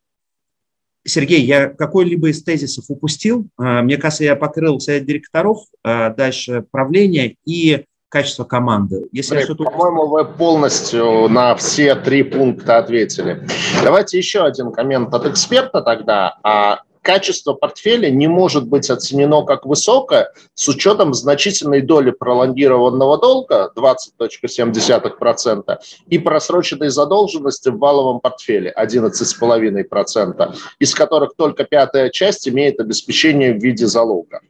Сергей, 1.04 1.42
я 1.42 1.68
какой-либо 1.68 2.28
из 2.30 2.42
тезисов 2.42 2.86
упустил. 2.88 3.48
А, 3.56 3.82
мне 3.82 3.96
кажется, 3.96 4.24
я 4.24 4.34
покрыл 4.34 4.80
совет 4.80 5.06
директоров, 5.06 5.60
а, 5.84 6.10
дальше 6.10 6.64
правление 6.70 7.36
и 7.44 7.84
качество 8.08 8.44
команды. 8.44 9.06
Если 9.12 9.36
Андрей, 9.36 9.56
по-моему, 9.56 10.06
вы 10.06 10.24
полностью 10.24 11.28
на 11.28 11.54
все 11.56 11.94
три 11.96 12.22
пункта 12.22 12.78
ответили. 12.78 13.46
Давайте 13.82 14.18
еще 14.18 14.44
один 14.44 14.72
коммент 14.72 15.12
от 15.12 15.26
эксперта 15.26 15.82
тогда. 15.82 16.38
А 16.42 16.80
качество 17.06 17.52
портфеля 17.52 18.10
не 18.10 18.26
может 18.26 18.66
быть 18.66 18.90
оценено 18.90 19.44
как 19.44 19.64
высокое 19.64 20.32
с 20.54 20.68
учетом 20.68 21.14
значительной 21.14 21.80
доли 21.80 22.10
пролонгированного 22.10 23.18
долга 23.18 23.70
20.7% 23.76 25.78
и 26.08 26.18
просроченной 26.18 26.88
задолженности 26.88 27.68
в 27.68 27.78
валовом 27.78 28.18
портфеле 28.18 28.74
11,5%, 28.76 30.56
из 30.80 30.94
которых 30.96 31.36
только 31.36 31.62
пятая 31.62 32.10
часть 32.10 32.48
имеет 32.48 32.80
обеспечение 32.80 33.54
в 33.54 33.62
виде 33.62 33.86
залога. 33.86 34.40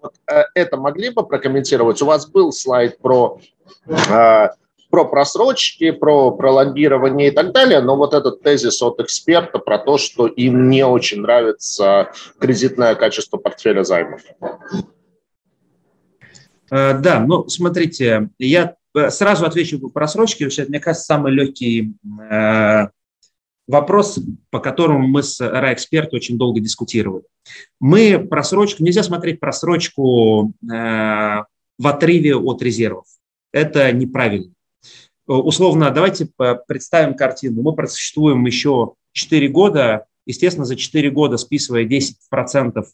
Вот, 0.00 0.14
э, 0.32 0.44
это 0.54 0.78
могли 0.78 1.10
бы 1.10 1.26
прокомментировать? 1.26 2.00
У 2.00 2.06
вас 2.06 2.26
был 2.26 2.50
слайд 2.52 2.96
про 2.98 3.40
э, 3.86 4.48
про 4.94 5.06
просрочки, 5.06 5.90
про 5.90 6.30
пролоббирование 6.30 7.26
и 7.26 7.30
так 7.32 7.50
далее, 7.50 7.80
но 7.80 7.96
вот 7.96 8.14
этот 8.14 8.42
тезис 8.42 8.80
от 8.80 9.00
эксперта 9.00 9.58
про 9.58 9.76
то, 9.76 9.98
что 9.98 10.28
им 10.28 10.70
не 10.70 10.86
очень 10.86 11.22
нравится 11.22 12.12
кредитное 12.38 12.94
качество 12.94 13.36
портфеля 13.36 13.82
займов. 13.82 14.20
Э, 16.70 16.96
да, 16.96 17.18
ну, 17.18 17.48
смотрите, 17.48 18.28
я 18.38 18.76
э, 18.94 19.10
сразу 19.10 19.46
отвечу 19.46 19.80
по 19.80 19.88
просрочке. 19.88 20.44
Вообще, 20.44 20.64
мне 20.66 20.78
кажется, 20.78 21.06
самый 21.06 21.32
легкий 21.32 21.94
э, 22.30 22.86
вопрос, 23.66 24.20
по 24.50 24.60
которому 24.60 25.08
мы 25.08 25.24
с 25.24 25.40
РА-эксперт 25.40 26.14
очень 26.14 26.38
долго 26.38 26.60
дискутировали. 26.60 27.24
Мы 27.80 28.24
просрочку, 28.30 28.84
нельзя 28.84 29.02
смотреть 29.02 29.40
просрочку 29.40 30.52
в 30.62 31.46
отрыве 31.84 32.36
от 32.36 32.62
резервов. 32.62 33.06
Это 33.50 33.90
неправильно. 33.90 34.54
Э, 35.26 35.32
условно, 35.32 35.90
давайте 35.90 36.28
представим 36.66 37.14
картину. 37.14 37.62
Мы 37.62 37.74
просуществуем 37.74 38.44
еще 38.46 38.94
4 39.12 39.48
года, 39.48 40.06
естественно, 40.26 40.64
за 40.64 40.76
4 40.76 41.10
года 41.10 41.36
списывая 41.36 41.84
10% 41.84 42.84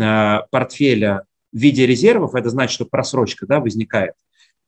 э, 0.00 0.38
портфеля 0.50 1.24
в 1.52 1.58
виде 1.58 1.86
резервов, 1.86 2.34
это 2.34 2.50
значит, 2.50 2.74
что 2.74 2.84
просрочка 2.84 3.46
да, 3.46 3.60
возникает. 3.60 4.14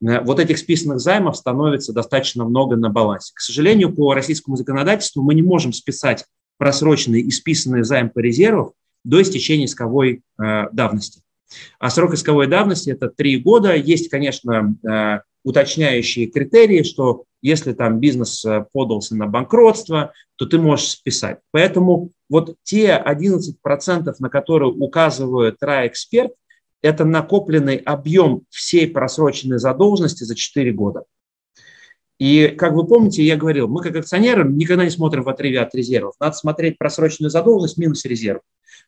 Э, 0.03 0.21
вот 0.21 0.39
этих 0.39 0.59
списанных 0.59 1.01
займов 1.01 1.37
становится 1.37 1.93
достаточно 1.93 2.45
много 2.45 2.77
на 2.77 2.91
балансе. 2.91 3.33
К 3.35 3.41
сожалению, 3.41 3.95
по 3.95 4.15
российскому 4.15 4.57
законодательству 4.57 5.23
мы 5.23 5.35
не 5.35 5.43
можем 5.43 5.73
списать 5.73 6.25
просроченный 6.59 7.21
и 7.21 7.31
списанный 7.31 7.85
займ 7.85 8.11
по 8.11 8.19
резервам 8.19 8.73
до 9.05 9.23
истечения 9.23 9.67
исковой 9.67 10.23
давности. 10.37 11.23
А 11.79 11.89
срок 11.89 12.15
исковой 12.15 12.49
давности– 12.49 12.91
это 12.91 13.09
3 13.09 13.39
года. 13.39 13.77
Есть, 13.77 14.11
конечно, 14.11 14.75
уточняющие 15.49 16.27
критерии, 16.27 16.83
что 16.83 17.25
если 17.41 17.73
там 17.73 18.01
бизнес 18.01 18.45
э, 18.45 18.67
подался 18.73 19.17
на 19.17 19.27
банкротство, 19.27 20.13
то 20.37 20.45
ты 20.45 20.59
можешь 20.59 20.91
списать. 20.91 21.39
Поэтому 21.53 22.11
вот 22.29 22.57
те 22.65 23.03
11%, 23.03 24.15
на 24.19 24.29
которые 24.29 24.71
указывает 24.71 25.57
РА-эксперт, 25.63 26.33
это 26.83 27.05
накопленный 27.05 27.77
объем 27.77 28.43
всей 28.51 28.87
просроченной 28.89 29.59
задолженности 29.59 30.25
за 30.25 30.37
4 30.37 30.71
года. 30.73 31.05
И, 32.19 32.49
как 32.49 32.75
вы 32.75 32.87
помните, 32.87 33.23
я 33.23 33.37
говорил, 33.37 33.69
мы 33.69 33.83
как 33.83 33.97
акционеры 33.97 34.47
никогда 34.47 34.85
не 34.85 34.91
смотрим 34.91 35.23
в 35.23 35.29
отрыве 35.29 35.61
от 35.61 35.75
резервов. 35.75 36.15
Надо 36.21 36.37
смотреть 36.37 36.77
просроченную 36.77 37.31
задолженность 37.31 37.79
минус 37.79 38.05
резерв. 38.05 38.43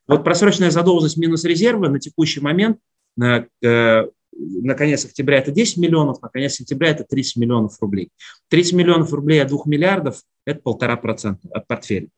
Вот 0.06 0.24
просроченная 0.24 0.70
задолженность 0.70 1.16
минус 1.16 1.44
резервы 1.44 1.88
на 1.88 2.00
текущий 2.00 2.40
момент 2.40 2.78
э, 3.22 4.06
на 4.40 4.74
конец 4.74 5.04
октября 5.04 5.38
это 5.38 5.50
10 5.50 5.76
миллионов, 5.76 6.22
на 6.22 6.28
конец 6.28 6.54
сентября 6.54 6.90
это 6.90 7.04
30 7.04 7.36
миллионов 7.36 7.80
рублей. 7.80 8.10
30 8.48 8.72
миллионов 8.72 9.12
рублей 9.12 9.42
от 9.42 9.48
2 9.48 9.62
миллиардов– 9.66 10.22
это 10.44 10.60
полтора 10.60 10.96
процента 10.96 11.48
от 11.52 11.66
портфеля. 11.66 12.08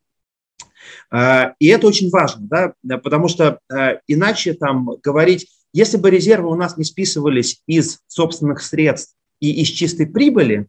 А, 1.10 1.54
и 1.58 1.66
это 1.66 1.86
очень 1.86 2.10
важно, 2.10 2.74
да, 2.82 2.98
потому 2.98 3.28
что 3.28 3.60
а, 3.70 3.98
иначе 4.06 4.54
там 4.54 4.88
говорить, 5.02 5.48
если 5.72 5.96
бы 5.96 6.10
резервы 6.10 6.50
у 6.50 6.54
нас 6.54 6.76
не 6.76 6.84
списывались 6.84 7.62
из 7.66 8.00
собственных 8.06 8.62
средств 8.62 9.14
и 9.40 9.62
из 9.62 9.68
чистой 9.68 10.06
прибыли, 10.06 10.66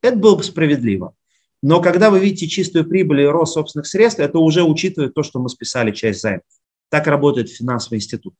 это 0.00 0.16
было 0.16 0.36
бы 0.36 0.42
справедливо. 0.42 1.14
Но 1.62 1.80
когда 1.80 2.10
вы 2.10 2.18
видите 2.18 2.48
чистую 2.48 2.88
прибыль 2.88 3.20
и 3.20 3.26
рост 3.26 3.54
собственных 3.54 3.86
средств, 3.86 4.18
это 4.18 4.38
уже 4.38 4.64
учитывает 4.64 5.14
то, 5.14 5.22
что 5.22 5.38
мы 5.38 5.48
списали 5.48 5.92
часть 5.92 6.20
займов. 6.20 6.42
Так 6.88 7.06
работает 7.06 7.50
финансовый 7.50 7.98
институт. 7.98 8.34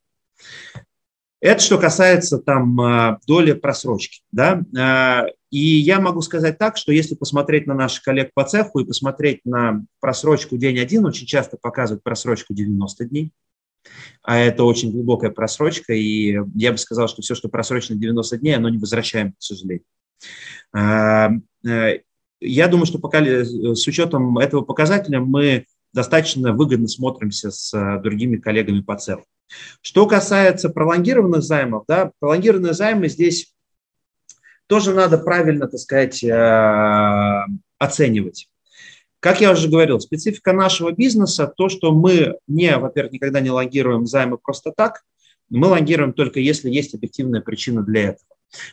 Это 1.43 1.61
что 1.61 1.77
касается 1.77 2.39
там 2.39 2.81
а, 2.81 3.19
доли 3.27 3.53
просрочки. 3.53 4.21
Да? 4.31 4.63
А, 4.79 5.25
и 5.51 5.59
я 5.59 5.99
могу 5.99 6.21
сказать 6.23 6.57
так, 6.57 6.77
что 6.77 6.93
если 6.93 7.17
посмотреть 7.17 7.67
на 7.67 7.75
наших 7.75 8.05
коллег 8.05 8.31
по 8.33 8.45
цеху 8.45 8.79
и 8.79 8.87
посмотреть 8.87 9.41
на 9.45 9.85
просрочку 9.99 10.57
день 10.57 10.79
один, 10.79 11.05
очень 11.05 11.27
часто 11.27 11.57
показывают 11.61 12.05
просрочку 12.05 12.55
90 12.55 13.07
дней. 13.07 13.33
А 14.23 14.39
это 14.39 14.63
очень 14.63 14.93
глубокая 14.93 15.33
просрочка, 15.33 15.93
и 15.93 16.39
я 16.55 16.71
бы 16.71 16.79
сказал, 16.79 17.09
что 17.09 17.23
все, 17.23 17.35
что 17.35 17.49
просрочено 17.49 17.99
90 17.99 18.39
дней, 18.39 18.55
оно 18.55 18.69
не 18.69 18.79
возвращаем, 18.79 19.33
к 19.33 19.43
сожалению. 19.43 19.85
А, 20.73 21.29
э, 21.67 22.03
я 22.41 22.69
думаю, 22.69 22.87
что 22.87 23.01
пока, 23.01 23.21
с 23.21 23.87
учетом 23.89 24.39
этого 24.39 24.61
показателя 24.61 25.19
мы 25.19 25.67
достаточно 25.93 26.53
выгодно 26.53 26.89
смотримся 26.89 27.51
с 27.51 27.73
э, 27.75 28.01
другими 28.03 28.37
коллегами 28.37 28.81
по 28.81 28.97
цеху. 28.97 29.25
Что 29.81 30.07
касается 30.07 30.71
пролонгированных 30.71 31.43
займов, 31.43 31.85
да, 31.87 32.13
пролонгированные 32.19 32.73
займы 32.73 33.09
здесь 33.09 33.53
тоже 34.67 34.95
надо 34.95 35.19
правильно, 35.19 35.67
так 35.69 35.81
сказать, 35.81 36.25
э, 36.25 37.45
оценивать. 37.79 38.49
Как 39.21 39.41
я 39.41 39.53
уже 39.53 39.69
говорил, 39.69 40.01
специфика 40.01 40.53
нашего 40.53 40.91
бизнеса 40.93 41.47
то, 41.47 41.69
что 41.69 41.93
мы 41.93 42.39
не, 42.49 42.77
во-первых, 42.77 43.13
никогда 43.13 43.41
не 43.41 43.51
лонгируем 43.51 44.07
займы 44.07 44.39
просто 44.39 44.73
так, 44.77 45.03
мы 45.49 45.69
лонгируем 45.69 46.13
только 46.13 46.41
если 46.41 46.71
есть 46.71 46.95
объективная 46.95 47.41
причина 47.41 47.83
для 47.83 48.03
этого. 48.03 48.27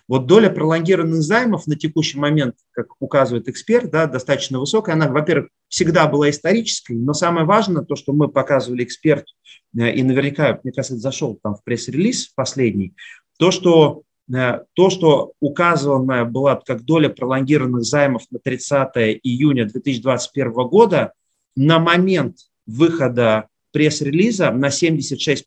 Вот 0.08 0.26
доля 0.26 0.50
пролонгированных 0.50 1.22
займов 1.22 1.68
на 1.68 1.76
текущий 1.76 2.18
момент, 2.18 2.56
как 2.72 2.88
указывает 3.00 3.48
эксперт, 3.48 3.89
да, 3.92 4.08
достаточно 4.08 4.60
высокая. 4.60 4.96
Она, 4.96 5.08
во-первых, 5.08 5.50
всегда 5.68 6.08
была 6.08 6.30
исторической, 6.30 6.94
но 6.94 7.13
самое 7.13 7.46
важное, 7.46 7.84
то, 7.84 7.96
что 7.96 8.13
мы 8.13 8.28
показывали 8.28 8.84
эксперту, 8.84 9.32
э, 9.78 9.94
и 9.94 10.04
наверняка, 10.04 10.60
мне 10.63 10.74
кажется, 10.74 10.98
зашел 10.98 11.39
там 11.42 11.56
в 11.56 11.63
пресс-релиз 11.63 12.30
последний, 12.36 12.94
то, 13.38 13.52
что 13.52 14.04
э, 14.34 14.60
то, 14.74 14.89
что 14.89 15.34
указано 15.39 16.26
была 16.26 16.56
как 16.56 16.84
доля 16.84 17.10
пролонгированных 17.10 17.84
займов 17.84 18.24
на 18.32 18.39
30 18.39 19.20
июня 19.24 19.65
2021 19.65 20.52
года, 20.52 21.13
на 21.56 21.80
момент 21.80 22.38
выхода 22.65 23.48
пресс-релиза 23.72 24.52
на 24.52 24.68
76% 24.68 25.44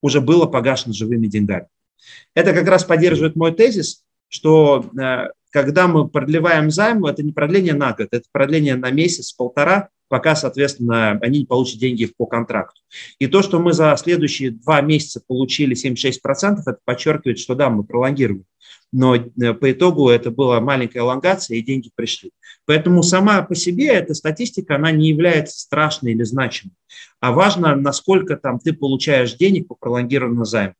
уже 0.00 0.20
было 0.20 0.46
погашено 0.46 0.92
живыми 0.92 1.26
деньгами. 1.26 1.66
Это 2.34 2.52
как 2.52 2.66
раз 2.66 2.84
поддерживает 2.84 3.36
мой 3.36 3.52
тезис, 3.52 4.02
что 4.28 4.90
э, 4.98 5.28
когда 5.50 5.86
мы 5.86 6.08
продлеваем 6.08 6.70
займ, 6.70 7.04
это 7.04 7.22
не 7.22 7.32
продление 7.32 7.74
на 7.74 7.92
год, 7.92 8.08
это 8.10 8.24
продление 8.32 8.76
на 8.76 8.90
месяц, 8.90 9.32
полтора, 9.32 9.90
пока, 10.08 10.34
соответственно, 10.36 11.12
они 11.22 11.40
не 11.40 11.44
получат 11.46 11.78
деньги 11.78 12.04
по 12.04 12.26
контракту. 12.26 12.80
И 13.18 13.26
то, 13.26 13.42
что 13.42 13.58
мы 13.58 13.72
за 13.72 13.96
следующие 13.98 14.50
два 14.50 14.80
месяца 14.80 15.22
получили 15.26 15.74
76%, 15.76 16.60
это 16.66 16.78
подчеркивает, 16.84 17.38
что 17.38 17.54
да, 17.54 17.70
мы 17.70 17.84
пролонгируем. 17.84 18.44
Но 18.92 19.14
э, 19.16 19.54
по 19.54 19.72
итогу 19.72 20.10
это 20.10 20.30
была 20.30 20.60
маленькая 20.60 21.00
элонгация, 21.00 21.56
и 21.56 21.62
деньги 21.62 21.90
пришли. 21.94 22.30
Поэтому 22.66 23.02
сама 23.02 23.42
по 23.42 23.54
себе 23.54 23.88
эта 23.88 24.14
статистика, 24.14 24.76
она 24.76 24.90
не 24.90 25.08
является 25.08 25.58
страшной 25.58 26.12
или 26.12 26.22
значимой. 26.24 26.74
А 27.20 27.32
важно, 27.32 27.74
насколько 27.74 28.36
там 28.36 28.58
ты 28.58 28.72
получаешь 28.74 29.34
денег 29.34 29.68
по 29.68 29.74
пролонгированному 29.74 30.44
займу. 30.44 30.74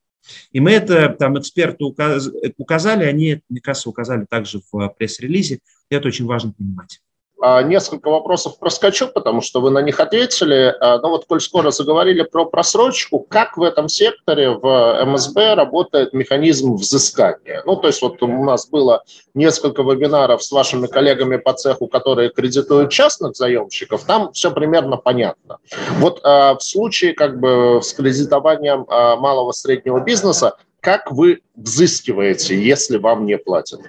И 0.52 0.60
мы 0.60 0.72
это 0.72 1.08
там 1.10 1.38
эксперты 1.38 1.84
указали, 1.84 3.04
они, 3.04 3.42
мне 3.48 3.60
кажется, 3.60 3.88
указали 3.88 4.26
также 4.28 4.60
в 4.70 4.88
пресс-релизе. 4.98 5.60
И 5.90 5.94
это 5.94 6.08
очень 6.08 6.26
важно 6.26 6.52
понимать. 6.52 7.00
А, 7.44 7.60
несколько 7.60 8.08
вопросов 8.08 8.56
проскочу, 8.60 9.08
потому 9.08 9.40
что 9.40 9.60
вы 9.60 9.70
на 9.70 9.82
них 9.82 9.98
ответили. 9.98 10.72
А, 10.80 10.98
Но 10.98 11.02
ну 11.02 11.08
вот, 11.10 11.24
коль 11.26 11.40
скоро 11.40 11.72
заговорили 11.72 12.22
про 12.22 12.44
просрочку, 12.46 13.18
как 13.18 13.56
в 13.56 13.62
этом 13.64 13.88
секторе 13.88 14.50
в 14.50 15.04
МСБ 15.04 15.54
работает 15.54 16.12
механизм 16.12 16.74
взыскания? 16.76 17.64
Ну, 17.66 17.74
то 17.74 17.88
есть 17.88 18.00
вот 18.00 18.22
у 18.22 18.44
нас 18.44 18.68
было 18.68 19.02
несколько 19.34 19.82
вебинаров 19.82 20.44
с 20.44 20.52
вашими 20.52 20.86
коллегами 20.86 21.36
по 21.36 21.52
цеху, 21.52 21.88
которые 21.88 22.30
кредитуют 22.30 22.92
частных 22.92 23.34
заемщиков, 23.34 24.04
там 24.04 24.32
все 24.32 24.52
примерно 24.52 24.96
понятно. 24.96 25.58
Вот 25.98 26.20
а, 26.22 26.54
в 26.54 26.62
случае 26.62 27.12
как 27.12 27.40
бы 27.40 27.80
с 27.82 27.92
кредитованием 27.92 28.86
малого 28.88 29.50
среднего 29.50 29.98
бизнеса, 29.98 30.54
как 30.78 31.10
вы 31.10 31.40
взыскиваете, 31.56 32.56
если 32.56 32.98
вам 32.98 33.26
не 33.26 33.36
платят? 33.36 33.80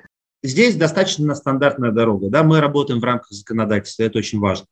Здесь 0.44 0.76
достаточно 0.76 1.34
стандартная 1.36 1.92
дорога. 1.92 2.30
Да? 2.30 2.44
Мы 2.44 2.60
работаем 2.60 3.00
в 3.00 3.04
рамках 3.04 3.32
законодательства, 3.32 4.04
это 4.04 4.20
очень 4.20 4.40
важно. 4.40 4.68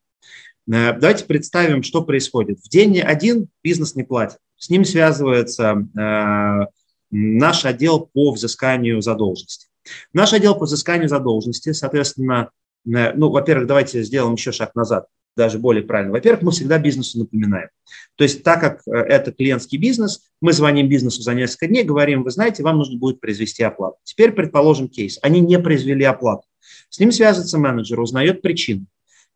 Э, 0.68 0.94
давайте 0.94 1.26
представим, 1.26 1.82
что 1.82 2.04
происходит. 2.04 2.60
В 2.60 2.70
день 2.70 3.00
один 3.00 3.48
бизнес 3.64 3.96
не 3.96 4.04
платит. 4.04 4.38
С 4.58 4.70
ним 4.70 4.84
связывается 4.84 5.88
э, 5.98 6.66
наш 7.10 7.66
отдел 7.66 8.10
по 8.14 8.32
взысканию 8.32 9.02
задолженности. 9.02 9.68
Наш 10.14 10.34
отдел 10.34 10.56
по 10.56 10.66
взысканию 10.66 11.10
задолженности, 11.10 11.72
соответственно, 11.72 12.52
э, 12.86 13.14
ну, 13.14 13.30
во-первых, 13.30 13.68
давайте 13.68 14.04
сделаем 14.04 14.34
еще 14.36 14.52
шаг 14.52 14.76
назад. 14.76 15.08
Даже 15.36 15.60
более 15.60 15.84
правильно. 15.84 16.12
Во-первых, 16.12 16.44
мы 16.44 16.52
всегда 16.52 16.78
бизнесу 16.78 17.20
напоминаем. 17.20 17.70
То 18.16 18.24
есть 18.24 18.44
так 18.44 18.60
как 18.60 18.82
э, 18.88 18.92
это 18.92 19.32
клиентский 19.32 19.78
бизнес, 19.78 20.30
мы 20.42 20.54
звоним 20.54 20.90
бизнесу 20.90 21.22
за 21.22 21.34
несколько 21.34 21.68
дней, 21.68 21.84
говорим, 21.84 22.24
вы 22.24 22.32
знаете, 22.32 22.64
вам 22.64 22.78
нужно 22.78 22.98
будет 22.98 23.20
произвести 23.20 23.64
оплату. 23.64 23.98
Теперь 24.04 24.32
предположим 24.32 24.88
кейс. 24.90 25.20
Они 25.22 25.40
не 25.40 25.60
произвели 25.60 26.04
оплату. 26.04 26.44
С 26.90 27.00
ним 27.00 27.12
связывается 27.12 27.58
менеджер, 27.58 28.00
узнает 28.00 28.42
причину, 28.42 28.86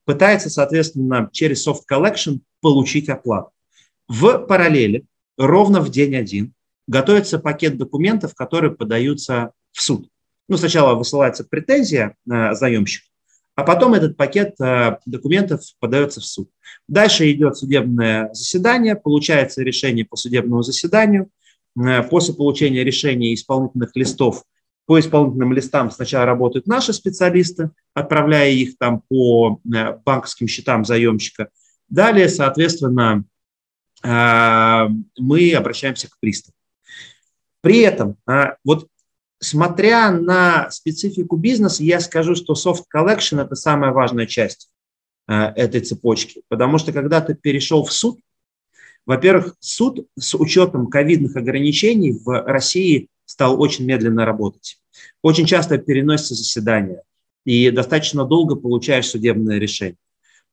пытается, 0.04 0.50
соответственно, 0.50 1.30
через 1.32 1.68
soft 1.68 1.84
collection 1.90 2.40
получить 2.62 3.10
оплату. 3.10 3.52
В 4.08 4.40
параллели, 4.40 5.06
ровно 5.38 5.82
в 5.82 5.90
день 5.90 6.16
один, 6.16 6.54
готовится 6.88 7.40
пакет 7.40 7.78
документов, 7.78 8.36
которые 8.36 8.76
подаются 8.76 9.52
в 9.72 9.82
суд. 9.82 10.10
Ну, 10.48 10.58
сначала 10.58 10.96
высылается 10.96 11.44
претензия 11.44 12.16
э, 12.30 12.54
заемщику, 12.54 13.08
а 13.56 13.64
потом 13.64 13.94
этот 13.94 14.18
пакет 14.18 14.60
э, 14.60 14.98
документов 15.06 15.62
подается 15.80 16.20
в 16.20 16.26
суд. 16.26 16.50
Дальше 16.88 17.32
идет 17.32 17.58
судебное 17.58 18.30
заседание, 18.34 18.96
получается 18.96 19.64
решение 19.64 20.04
по 20.04 20.18
судебному 20.18 20.62
заседанию. 20.62 21.30
Э, 21.80 22.04
после 22.04 22.34
получения 22.34 22.84
решения 22.84 23.34
исполнительных 23.34 23.96
листов 23.96 24.44
по 24.86 25.00
исполнительным 25.00 25.54
листам 25.54 25.90
сначала 25.90 26.26
работают 26.26 26.68
наши 26.68 26.92
специалисты, 26.92 27.72
отправляя 27.94 28.52
их 28.52 28.78
там 28.78 29.02
по 29.08 29.60
э, 29.64 29.98
банковским 30.06 30.48
счетам 30.48 30.84
заемщика. 30.84 31.50
Далее, 31.88 32.30
соответственно, 32.30 33.24
мы 34.04 35.54
обращаемся 35.54 36.10
к 36.10 36.20
приставу. 36.20 36.56
При 37.62 37.80
этом, 37.80 38.18
вот 38.64 38.88
смотря 39.40 40.12
на 40.12 40.70
специфику 40.72 41.38
бизнеса, 41.38 41.84
я 41.84 42.00
скажу, 42.00 42.36
что 42.36 42.54
soft 42.54 42.84
collection– 42.94 43.42
это 43.44 43.56
самая 43.56 43.92
важная 43.92 44.26
часть 44.26 44.70
э, 45.28 45.34
этой 45.34 45.82
цепочки. 45.82 46.44
Потому 46.48 46.78
что 46.78 46.92
когда 46.92 47.22
ты 47.22 47.36
перешел 47.36 47.84
в 47.84 47.92
суд, 47.92 48.20
во-первых, 49.06 49.56
суд 49.60 50.08
с 50.18 50.34
учетом 50.36 50.88
ковидных 50.88 51.36
ограничений 51.36 52.12
в 52.12 52.44
России 52.46 53.08
стал 53.26 53.62
очень 53.62 53.86
медленно 53.86 54.26
работать. 54.26 54.80
Очень 55.22 55.46
часто 55.46 55.78
переносятся 55.78 56.36
заседания, 56.36 57.04
и 57.46 57.70
достаточно 57.70 58.26
долго 58.26 58.56
получаешь 58.56 59.08
судебное 59.08 59.60
решение. 59.60 59.98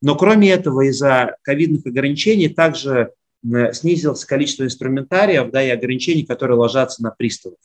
Но 0.03 0.17
кроме 0.17 0.51
этого, 0.51 0.83
из-за 0.89 1.37
ковидных 1.43 1.87
ограничений 1.87 2.49
также 2.49 3.13
э, 3.45 3.73
снизилось 3.73 4.25
количество 4.25 4.65
инструментариев 4.65 5.51
да, 5.51 5.63
и 5.63 5.71
ограничений, 5.71 6.25
которые 6.25 6.59
ложатся 6.59 7.03
на 7.03 7.11
приставов. 7.11 7.59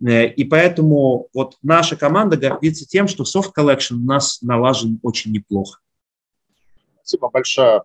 Э, 0.00 0.26
и 0.26 0.44
поэтому 0.44 1.28
вот 1.34 1.56
наша 1.62 1.96
команда 1.96 2.36
гордится 2.36 2.86
тем, 2.86 3.08
что 3.08 3.24
soft 3.24 3.52
collection 3.56 3.94
у 3.94 4.06
нас 4.06 4.42
налажен 4.42 4.98
очень 5.02 5.32
неплохо. 5.32 5.80
Спасибо 7.02 7.30
большое, 7.30 7.82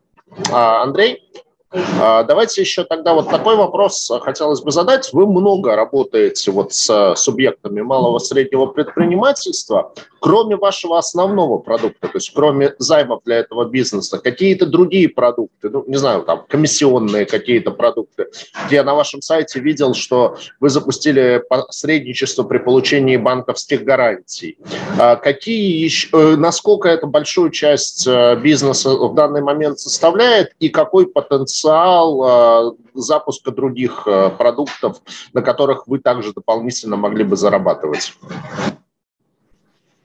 а, 0.52 0.84
Андрей. 0.84 1.30
А, 1.74 2.24
давайте 2.24 2.62
еще 2.62 2.84
тогда 2.84 3.14
вот 3.14 3.30
такой 3.30 3.56
вопрос 3.56 4.12
хотелось 4.22 4.62
бы 4.62 4.72
задать. 4.72 5.12
Вы 5.12 5.26
много 5.26 5.76
работаете 5.76 6.52
вот 6.52 6.74
с 6.74 7.16
субъектами 7.16 7.82
малого 7.82 8.18
и 8.18 8.24
среднего 8.24 8.68
предпринимательства. 8.68 9.94
Кроме 10.20 10.56
вашего 10.56 10.98
основного 10.98 11.58
продукта, 11.58 12.08
то 12.08 12.16
есть 12.16 12.32
кроме 12.34 12.76
займов 12.78 13.24
для 13.26 13.38
этого 13.38 13.66
бизнеса, 13.66 14.20
какие-то 14.20 14.66
другие 14.66 15.10
продукты, 15.10 15.70
ну, 15.70 15.84
не 15.88 15.98
знаю, 15.98 16.24
там, 16.24 16.46
комиссионные 16.48 17.26
какие-то 17.26 17.72
продукты. 17.72 18.28
Я 18.70 18.84
на 18.84 18.94
вашем 18.94 19.22
сайте 19.22 19.60
видел, 19.60 19.94
что 19.94 20.38
вы 20.60 20.70
запустили 20.70 21.44
посредничество 21.50 22.44
при 22.44 22.60
получении 22.60 23.18
банковских 23.18 23.84
гарантий. 23.84 24.58
А 24.98 25.16
какие 25.18 25.84
еще, 25.84 26.08
э, 26.14 26.36
насколько 26.38 26.88
это 26.88 27.06
большую 27.06 27.50
часть 27.50 28.08
э, 28.08 28.36
бизнеса 28.38 28.92
в 28.92 29.14
данный 29.16 29.42
момент 29.42 29.80
составляет 29.80 30.54
и 30.60 30.70
какой 30.70 31.08
потенциал 31.08 31.63
потенциал 31.64 32.74
э, 32.74 32.76
запуска 32.94 33.52
других 33.52 34.04
э, 34.06 34.30
продуктов, 34.38 35.02
на 35.34 35.42
которых 35.42 35.88
вы 35.88 36.00
также 36.00 36.34
дополнительно 36.34 36.98
могли 36.98 37.24
бы 37.24 37.36
зарабатывать? 37.36 38.14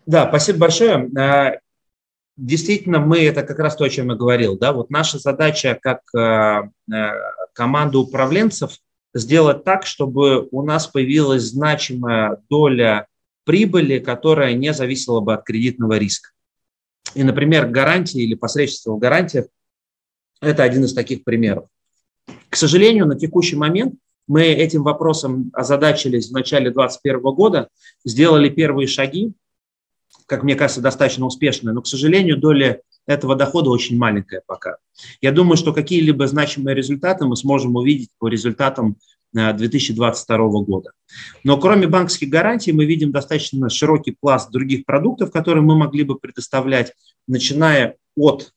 Да, 0.07 0.29
спасибо 0.29 0.61
большое. 0.61 1.11
Э, 1.19 1.59
действительно, 2.37 3.01
мы 3.01 3.25
это 3.25 3.43
как 3.43 3.59
раз 3.59 3.77
то, 3.77 3.85
о 3.85 3.89
чем 3.89 4.11
я 4.11 4.15
говорил. 4.15 4.57
Да? 4.57 4.73
Вот 4.73 4.91
наша 4.91 5.19
задача 5.19 5.79
как 5.81 6.03
команда 7.53 7.99
управленцев 7.99 8.73
сделать 9.15 9.65
так, 9.65 9.85
чтобы 9.85 10.49
у 10.53 10.63
нас 10.63 10.87
появилась 10.87 11.43
значимая 11.43 12.41
доля 12.49 13.07
прибыли, 13.45 13.99
которая 13.99 14.53
не 14.53 14.73
зависела 14.73 15.21
бы 15.21 15.35
от 15.35 15.43
кредитного 15.45 15.99
риска. 15.99 16.31
И, 17.15 17.25
например, 17.25 17.67
гарантии 17.67 18.21
или 18.21 18.35
посредничество 18.35 18.93
в 18.93 18.99
гарантиях 18.99 19.47
это 20.41 20.63
один 20.63 20.85
из 20.85 20.95
таких 20.95 21.25
примеров. 21.25 21.67
К 22.49 22.57
сожалению, 22.57 23.07
на 23.07 23.19
текущий 23.19 23.57
момент 23.57 23.95
мы 24.27 24.45
этим 24.45 24.83
вопросом 24.83 25.51
озадачились 25.55 26.29
в 26.29 26.33
начале 26.33 26.71
2021 26.71 27.21
года, 27.35 27.69
сделали 28.05 28.49
первые 28.49 28.87
шаги, 28.87 29.33
как 30.27 30.43
мне 30.43 30.55
кажется, 30.55 30.83
достаточно 30.83 31.27
успешные, 31.27 31.73
но, 31.73 31.81
к 31.81 31.87
сожалению, 31.87 32.37
доля 32.37 32.83
этого 33.07 33.35
дохода 33.35 33.71
очень 33.71 33.97
маленькая 33.97 34.43
пока. 34.47 34.77
Я 35.23 35.33
думаю, 35.33 35.57
что 35.57 35.73
какие-либо 35.73 36.27
значимые 36.27 36.75
результаты 36.75 37.25
мы 37.25 37.37
сможем 37.37 37.77
увидеть 37.77 38.11
по 38.19 38.29
результатам 38.29 38.97
2022 39.33 40.37
э, 40.37 40.49
года. 40.65 40.93
Но 41.45 41.59
кроме 41.59 41.87
банковских 41.87 42.29
гарантий 42.29 42.73
мы 42.73 42.85
видим 42.85 43.11
достаточно 43.13 43.69
широкий 43.71 44.17
пласт 44.19 44.51
других 44.51 44.85
продуктов, 44.85 45.31
которые 45.31 45.63
мы 45.63 45.77
могли 45.77 46.05
бы 46.05 46.19
предоставлять, 46.19 46.93
начиная 47.27 47.97
от 48.17 48.53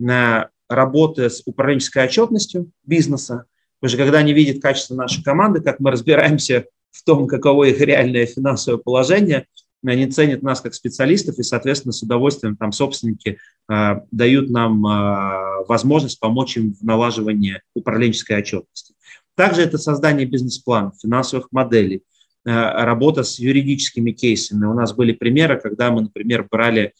э, 0.00 0.44
работы 0.70 1.28
с 1.28 1.42
управленческой 1.44 2.04
отчетностью 2.04 2.70
бизнеса. 2.84 3.44
Потому 3.80 3.96
что 3.96 4.04
когда 4.04 4.18
они 4.18 4.32
видят 4.32 4.62
качество 4.62 4.94
нашей 4.94 5.22
команды, 5.22 5.60
как 5.60 5.80
мы 5.80 5.90
разбираемся 5.90 6.66
в 6.92 7.02
том, 7.04 7.26
каково 7.26 7.64
их 7.64 7.80
реальное 7.80 8.26
финансовое 8.26 8.78
положение, 8.78 9.46
они 9.84 10.06
ценят 10.06 10.42
нас 10.42 10.60
как 10.60 10.74
специалистов 10.74 11.38
и, 11.38 11.42
соответственно, 11.42 11.92
с 11.92 12.02
удовольствием 12.02 12.56
там 12.56 12.70
собственники 12.70 13.38
э, 13.68 13.94
дают 14.10 14.50
нам 14.50 14.86
э, 14.86 15.64
возможность 15.66 16.20
помочь 16.20 16.56
им 16.56 16.74
в 16.74 16.82
налаживании 16.84 17.62
управленческой 17.74 18.38
отчетности. 18.38 18.94
Также 19.34 19.62
это 19.62 19.78
создание 19.78 20.26
бизнес-планов, 20.26 20.94
финансовых 21.00 21.48
моделей, 21.50 22.02
э, 22.44 22.50
работа 22.50 23.22
с 23.22 23.38
юридическими 23.38 24.12
кейсами. 24.12 24.66
У 24.66 24.74
нас 24.74 24.92
были 24.92 25.12
примеры, 25.12 25.58
когда 25.58 25.90
мы, 25.90 26.02
например, 26.02 26.46
брали 26.50 26.92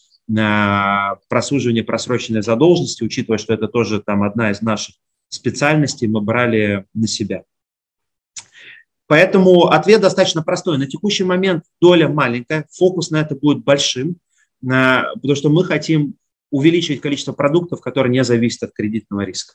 просуживание 1.28 1.82
просроченной 1.82 2.42
задолженности, 2.42 3.02
учитывая, 3.02 3.38
что 3.38 3.54
это 3.54 3.68
тоже 3.68 4.00
там 4.00 4.22
одна 4.22 4.50
из 4.50 4.62
наших 4.62 4.94
специальностей, 5.28 6.08
мы 6.08 6.20
брали 6.20 6.86
на 6.94 7.06
себя. 7.06 7.44
Поэтому 9.06 9.66
ответ 9.66 10.00
достаточно 10.00 10.42
простой. 10.42 10.78
На 10.78 10.86
текущий 10.86 11.24
момент 11.24 11.64
доля 11.80 12.08
маленькая, 12.08 12.66
фокус 12.70 13.10
на 13.10 13.20
это 13.20 13.34
будет 13.34 13.64
большим, 13.64 14.18
потому 14.60 15.34
что 15.34 15.48
мы 15.48 15.64
хотим 15.64 16.14
увеличивать 16.50 17.00
количество 17.00 17.32
продуктов, 17.32 17.80
которые 17.80 18.12
не 18.12 18.22
зависят 18.22 18.64
от 18.64 18.72
кредитного 18.72 19.22
риска. 19.22 19.54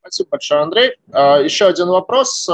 Спасибо 0.00 0.30
большое, 0.30 0.62
Андрей. 0.62 0.92
А, 1.10 1.40
еще 1.40 1.66
один 1.66 1.88
вопрос. 1.88 2.48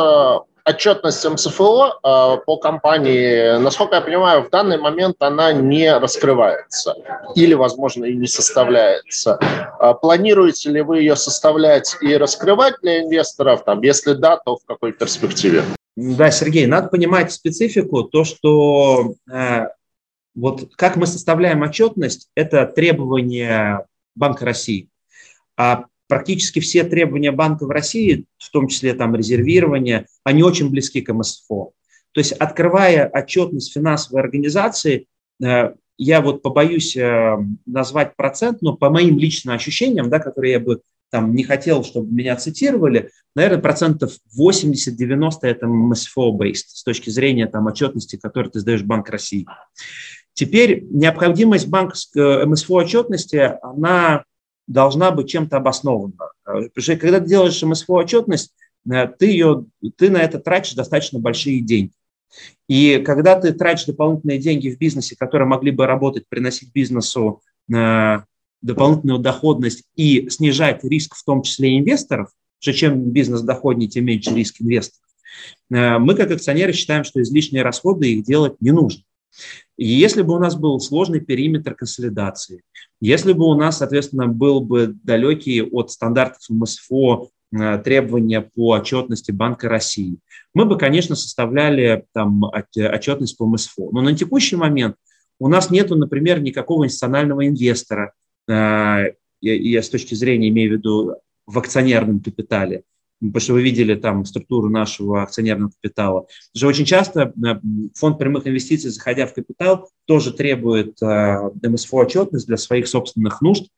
А, 0.64 0.70
отчетность 0.70 1.24
МСФО 1.24 1.98
э, 2.02 2.36
по 2.46 2.56
компании, 2.56 3.58
насколько 3.58 3.96
я 3.96 4.00
понимаю, 4.00 4.42
в 4.42 4.50
данный 4.50 4.78
момент 4.78 5.16
она 5.20 5.52
не 5.52 5.96
раскрывается 5.96 6.94
или, 7.34 7.54
возможно, 7.54 8.04
и 8.04 8.16
не 8.16 8.26
составляется. 8.26 9.38
Э, 9.80 9.94
планируете 10.00 10.70
ли 10.70 10.82
вы 10.82 11.00
ее 11.00 11.16
составлять 11.16 11.96
и 12.00 12.16
раскрывать 12.16 12.74
для 12.82 13.02
инвесторов? 13.02 13.64
Там, 13.64 13.82
если 13.82 14.14
да, 14.14 14.36
то 14.36 14.56
в 14.56 14.64
какой 14.64 14.92
перспективе? 14.92 15.62
Да, 15.96 16.30
Сергей, 16.30 16.66
надо 16.66 16.88
понимать 16.88 17.32
специфику, 17.32 18.04
то, 18.04 18.24
что 18.24 19.14
э, 19.30 19.66
вот 20.34 20.70
как 20.76 20.96
мы 20.96 21.06
составляем 21.06 21.62
отчетность, 21.62 22.28
это 22.34 22.66
требование 22.66 23.86
Банка 24.14 24.44
России. 24.44 24.88
А 25.56 25.84
практически 26.12 26.60
все 26.60 26.84
требования 26.84 27.32
банка 27.32 27.64
в 27.64 27.70
России, 27.70 28.26
в 28.36 28.50
том 28.50 28.68
числе 28.68 28.92
там 28.92 29.16
резервирование, 29.16 30.04
они 30.24 30.42
очень 30.42 30.68
близки 30.68 31.00
к 31.00 31.10
МСФО. 31.10 31.70
То 32.12 32.18
есть, 32.18 32.32
открывая 32.32 33.08
отчетность 33.08 33.72
финансовой 33.72 34.20
организации, 34.20 35.06
э, 35.42 35.72
я 35.96 36.20
вот 36.20 36.42
побоюсь 36.42 36.94
э, 36.98 37.38
назвать 37.64 38.14
процент, 38.14 38.60
но 38.60 38.76
по 38.76 38.90
моим 38.90 39.18
личным 39.18 39.54
ощущениям, 39.54 40.10
да, 40.10 40.18
которые 40.18 40.52
я 40.52 40.60
бы 40.60 40.82
там 41.10 41.34
не 41.34 41.44
хотел, 41.44 41.82
чтобы 41.82 42.12
меня 42.12 42.36
цитировали, 42.36 43.08
наверное, 43.34 43.62
процентов 43.62 44.12
80-90 44.38 45.30
это 45.44 45.66
МСФО-based 45.66 46.74
с 46.74 46.84
точки 46.84 47.08
зрения 47.08 47.46
там 47.46 47.68
отчетности, 47.68 48.16
которую 48.22 48.52
ты 48.52 48.60
сдаешь 48.60 48.82
Банк 48.82 49.08
России. 49.08 49.46
Теперь 50.34 50.84
необходимость 50.90 51.68
банковской 51.68 52.44
МСФО 52.44 52.74
отчетности, 52.74 53.54
она 53.62 54.24
должна 54.66 55.10
быть 55.10 55.28
чем-то 55.28 55.56
обоснована. 55.56 56.12
Потому 56.44 56.70
что 56.76 56.96
когда 56.96 57.20
ты 57.20 57.26
делаешь 57.26 57.62
МСФО 57.62 57.94
отчетность, 57.94 58.54
э, 58.90 59.06
ты, 59.06 59.26
ее, 59.26 59.66
ты 59.96 60.10
на 60.10 60.18
это 60.18 60.38
тратишь 60.38 60.74
достаточно 60.74 61.18
большие 61.18 61.60
деньги. 61.60 61.92
И 62.68 63.02
когда 63.04 63.38
ты 63.38 63.52
тратишь 63.52 63.86
дополнительные 63.86 64.38
деньги 64.38 64.70
в 64.70 64.78
бизнесе, 64.78 65.16
которые 65.16 65.46
могли 65.46 65.70
бы 65.70 65.86
работать, 65.86 66.26
приносить 66.28 66.72
бизнесу 66.72 67.42
э, 67.72 68.18
дополнительную 68.62 69.18
доходность 69.18 69.84
и 69.96 70.28
снижать 70.30 70.82
риск, 70.84 71.14
в 71.16 71.24
том 71.24 71.42
числе 71.42 71.78
инвесторов, 71.78 72.30
что 72.60 72.72
чем 72.72 73.10
бизнес 73.10 73.42
доходнее, 73.42 73.88
тем 73.88 74.04
меньше 74.06 74.34
риск 74.34 74.60
инвесторов, 74.60 75.08
э, 75.70 75.98
мы 75.98 76.14
как 76.14 76.30
акционеры 76.30 76.72
считаем, 76.72 77.04
что 77.04 77.20
излишние 77.20 77.62
расходы 77.62 78.12
их 78.12 78.24
делать 78.24 78.54
не 78.60 78.70
нужно. 78.70 79.02
И 79.76 79.86
если 79.86 80.22
бы 80.22 80.34
у 80.34 80.38
нас 80.38 80.56
был 80.56 80.78
сложный 80.80 81.20
периметр 81.20 81.74
консолидации, 81.74 82.62
если 83.00 83.32
бы 83.32 83.46
у 83.46 83.54
нас, 83.54 83.78
соответственно, 83.78 84.28
был 84.28 84.60
бы 84.60 84.94
далекий 85.02 85.62
от 85.62 85.90
стандартов 85.90 86.42
МСФО 86.48 87.28
э, 87.52 87.78
требования 87.78 88.42
по 88.42 88.74
отчетности 88.74 89.32
Банка 89.32 89.68
России, 89.68 90.18
мы 90.54 90.66
бы, 90.66 90.78
конечно, 90.78 91.16
составляли 91.16 92.04
там 92.12 92.44
отчетность 92.44 93.36
по 93.36 93.46
МСФО. 93.46 93.90
Но 93.92 94.02
на 94.02 94.14
текущий 94.14 94.56
момент 94.56 94.96
у 95.40 95.48
нас 95.48 95.70
нет, 95.70 95.90
например, 95.90 96.40
никакого 96.40 96.84
институционального 96.84 97.46
инвестора, 97.46 98.12
э, 98.48 99.14
я 99.40 99.82
с 99.82 99.88
точки 99.88 100.14
зрения 100.14 100.50
имею 100.50 100.70
в 100.70 100.72
виду 100.74 101.16
в 101.46 101.58
акционерном 101.58 102.20
капитале, 102.20 102.84
потому 103.28 103.40
что 103.40 103.52
вы 103.52 103.62
видели 103.62 103.94
там 103.94 104.24
структуру 104.24 104.68
нашего 104.68 105.22
акционерного 105.22 105.70
капитала. 105.70 106.20
Потому 106.20 106.54
что 106.54 106.66
очень 106.66 106.84
часто 106.84 107.32
э, 107.44 107.60
фонд 107.94 108.18
прямых 108.18 108.46
инвестиций, 108.46 108.90
заходя 108.90 109.26
в 109.26 109.34
капитал, 109.34 109.88
тоже 110.06 110.32
требует 110.32 111.00
э, 111.00 111.50
МСФО 111.62 111.98
отчетность 111.98 112.46
для 112.48 112.56
своих 112.56 112.88
собственных 112.88 113.40
нужд, 113.40 113.68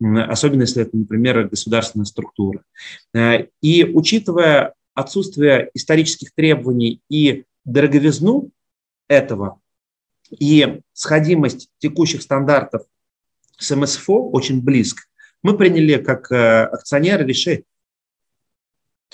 особенно 0.00 0.62
если 0.62 0.82
это, 0.82 0.96
например, 0.96 1.48
государственная 1.48 2.04
структура. 2.04 2.62
Э, 3.14 3.46
и 3.62 3.84
учитывая 3.84 4.74
отсутствие 4.92 5.70
исторических 5.72 6.32
требований 6.34 7.00
и 7.08 7.44
дороговизну 7.64 8.50
этого, 9.08 9.60
и 10.30 10.80
сходимость 10.92 11.70
текущих 11.78 12.20
стандартов 12.22 12.82
с 13.56 13.74
МСФО 13.74 14.28
очень 14.30 14.60
близко, 14.62 15.02
мы 15.42 15.56
приняли 15.56 15.96
как 15.96 16.30
акционеры 16.30 17.24
решение, 17.24 17.64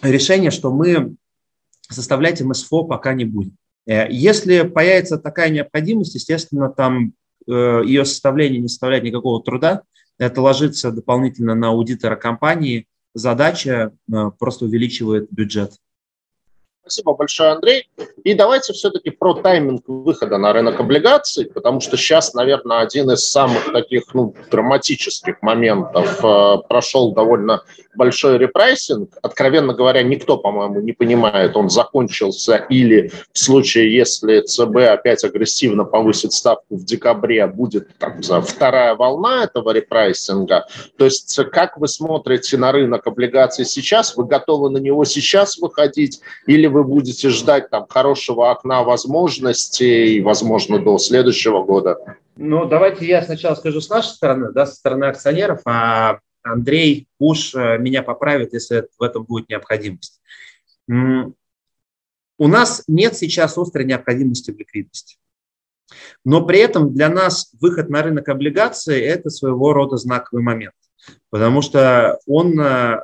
решение, 0.02 0.50
что 0.50 0.72
мы 0.72 1.16
составлять 1.88 2.40
МСФО 2.40 2.84
пока 2.84 3.14
не 3.14 3.24
будем. 3.24 3.56
Э, 3.86 4.10
если 4.10 4.62
появится 4.62 5.18
такая 5.18 5.50
необходимость, 5.50 6.14
естественно, 6.14 6.68
там 6.68 7.12
э, 7.46 7.82
ее 7.84 8.04
составление 8.04 8.60
не 8.60 8.68
составляет 8.68 9.04
никакого 9.04 9.42
труда, 9.42 9.82
это 10.18 10.40
ложится 10.40 10.90
дополнительно 10.90 11.54
на 11.54 11.68
аудитора 11.68 12.16
компании, 12.16 12.86
задача 13.14 13.92
э, 14.12 14.30
просто 14.38 14.64
увеличивает 14.64 15.28
бюджет. 15.30 15.72
Спасибо 16.86 17.14
большое, 17.14 17.50
Андрей. 17.50 17.88
И 18.22 18.34
давайте 18.34 18.72
все-таки 18.72 19.10
про 19.10 19.34
тайминг 19.34 19.82
выхода 19.88 20.38
на 20.38 20.52
рынок 20.52 20.78
облигаций, 20.78 21.46
потому 21.46 21.80
что 21.80 21.96
сейчас, 21.96 22.32
наверное, 22.32 22.78
один 22.78 23.10
из 23.10 23.28
самых 23.28 23.72
таких 23.72 24.14
ну, 24.14 24.36
драматических 24.52 25.42
моментов. 25.42 26.20
Прошел 26.68 27.12
довольно 27.12 27.64
большой 27.96 28.38
репрессинг. 28.38 29.10
Откровенно 29.20 29.74
говоря, 29.74 30.02
никто, 30.02 30.36
по-моему, 30.36 30.80
не 30.80 30.92
понимает, 30.92 31.56
он 31.56 31.70
закончился 31.70 32.56
или 32.56 33.10
в 33.32 33.38
случае, 33.38 33.92
если 33.92 34.42
ЦБ 34.42 34.76
опять 34.92 35.24
агрессивно 35.24 35.84
повысит 35.84 36.32
ставку 36.32 36.76
в 36.76 36.84
декабре, 36.84 37.46
будет 37.46 37.96
там, 37.98 38.22
знаю, 38.22 38.42
вторая 38.42 38.94
волна 38.94 39.44
этого 39.44 39.70
репрессинга. 39.70 40.66
То 40.98 41.06
есть 41.06 41.36
как 41.50 41.78
вы 41.78 41.88
смотрите 41.88 42.56
на 42.56 42.70
рынок 42.70 43.06
облигаций 43.06 43.64
сейчас? 43.64 44.16
Вы 44.16 44.26
готовы 44.26 44.70
на 44.70 44.78
него 44.78 45.04
сейчас 45.04 45.58
выходить 45.58 46.20
или 46.46 46.66
вы 46.76 46.84
будете 46.84 47.30
ждать 47.30 47.70
там 47.70 47.86
хорошего 47.88 48.50
окна 48.50 48.82
возможностей, 48.82 50.20
возможно, 50.20 50.78
до 50.78 50.98
следующего 50.98 51.62
года? 51.62 52.18
Ну, 52.36 52.66
давайте 52.66 53.06
я 53.06 53.22
сначала 53.22 53.54
скажу 53.54 53.80
с 53.80 53.88
нашей 53.88 54.08
стороны, 54.08 54.52
да, 54.52 54.66
со 54.66 54.74
стороны 54.74 55.06
акционеров, 55.06 55.62
а 55.64 56.18
Андрей 56.42 57.08
Пуш 57.18 57.54
э, 57.54 57.78
меня 57.78 58.02
поправит, 58.02 58.52
если 58.52 58.86
в 58.98 59.02
этом 59.02 59.24
будет 59.24 59.48
необходимость. 59.48 60.20
У 60.86 62.48
нас 62.48 62.84
нет 62.86 63.16
сейчас 63.16 63.56
острой 63.56 63.86
необходимости 63.86 64.50
в 64.50 64.58
ликвидности. 64.58 65.16
Но 66.24 66.44
при 66.44 66.58
этом 66.58 66.92
для 66.92 67.08
нас 67.08 67.52
выход 67.58 67.88
на 67.88 68.02
рынок 68.02 68.28
облигаций– 68.28 69.00
это 69.00 69.30
своего 69.30 69.72
рода 69.72 69.96
знаковый 69.96 70.44
момент, 70.44 70.74
потому 71.30 71.62
что 71.62 72.18
он 72.26 72.60
э, 72.60 73.00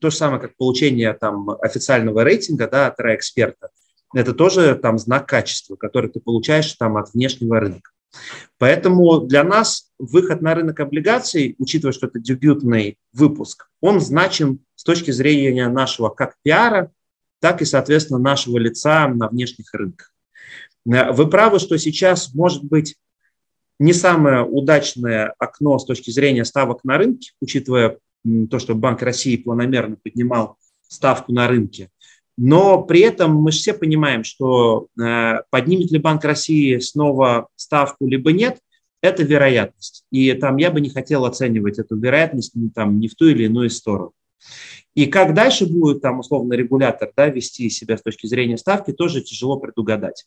то 0.00 0.10
же 0.10 0.16
самое, 0.16 0.40
как 0.40 0.56
получение 0.56 1.12
там, 1.12 1.50
официального 1.60 2.22
рейтинга 2.24 2.68
да, 2.68 2.88
от 2.88 3.00
эксперта, 3.00 3.70
это 4.14 4.34
тоже 4.34 4.74
там, 4.74 4.98
знак 4.98 5.28
качества, 5.28 5.76
который 5.76 6.10
ты 6.10 6.20
получаешь 6.20 6.72
там, 6.74 6.96
от 6.96 7.12
внешнего 7.12 7.60
рынка. 7.60 7.90
Поэтому 8.58 9.20
для 9.20 9.44
нас 9.44 9.90
выход 9.98 10.42
на 10.42 10.54
рынок 10.54 10.80
облигаций, 10.80 11.54
учитывая, 11.58 11.92
что 11.92 12.08
это 12.08 12.18
дебютный 12.18 12.98
выпуск, 13.12 13.68
он 13.80 14.00
значим 14.00 14.60
с 14.74 14.82
точки 14.82 15.12
зрения 15.12 15.68
нашего 15.68 16.08
как 16.08 16.36
пиара, 16.42 16.90
так 17.38 17.62
и, 17.62 17.64
соответственно, 17.64 18.18
нашего 18.18 18.58
лица 18.58 19.08
на 19.08 19.28
внешних 19.28 19.72
рынках. 19.72 20.12
Вы 20.84 21.28
правы, 21.28 21.58
что 21.58 21.78
сейчас 21.78 22.34
может 22.34 22.64
быть 22.64 22.96
не 23.78 23.92
самое 23.92 24.42
удачное 24.42 25.34
окно 25.38 25.78
с 25.78 25.84
точки 25.84 26.10
зрения 26.10 26.44
ставок 26.44 26.84
на 26.84 26.98
рынке, 26.98 27.32
учитывая 27.40 27.98
то, 28.50 28.58
что 28.58 28.74
Банк 28.74 29.02
России 29.02 29.36
планомерно 29.36 29.96
поднимал 30.02 30.56
ставку 30.88 31.32
на 31.32 31.48
рынке. 31.48 31.90
Но 32.36 32.82
при 32.82 33.00
этом 33.00 33.34
мы 33.34 33.52
же 33.52 33.58
все 33.58 33.74
понимаем, 33.74 34.24
что 34.24 34.88
э, 34.98 35.42
поднимет 35.50 35.90
ли 35.90 35.98
Банк 35.98 36.24
России 36.24 36.78
снова 36.78 37.48
ставку, 37.56 38.06
либо 38.06 38.32
нет, 38.32 38.60
это 39.02 39.22
вероятность. 39.22 40.04
И 40.10 40.32
там 40.34 40.56
я 40.56 40.70
бы 40.70 40.80
не 40.80 40.90
хотел 40.90 41.24
оценивать 41.24 41.78
эту 41.78 41.96
вероятность 41.96 42.54
ни, 42.54 42.68
там, 42.68 42.98
ни 42.98 43.08
в 43.08 43.14
ту 43.14 43.26
или 43.26 43.44
иную 43.44 43.70
сторону. 43.70 44.12
И 44.94 45.06
как 45.06 45.34
дальше 45.34 45.66
будет 45.66 46.02
там 46.02 46.18
условно 46.18 46.54
регулятор 46.54 47.12
да, 47.16 47.28
вести 47.28 47.70
себя 47.70 47.96
с 47.96 48.02
точки 48.02 48.26
зрения 48.26 48.58
ставки, 48.58 48.92
тоже 48.92 49.20
тяжело 49.20 49.56
предугадать. 49.58 50.26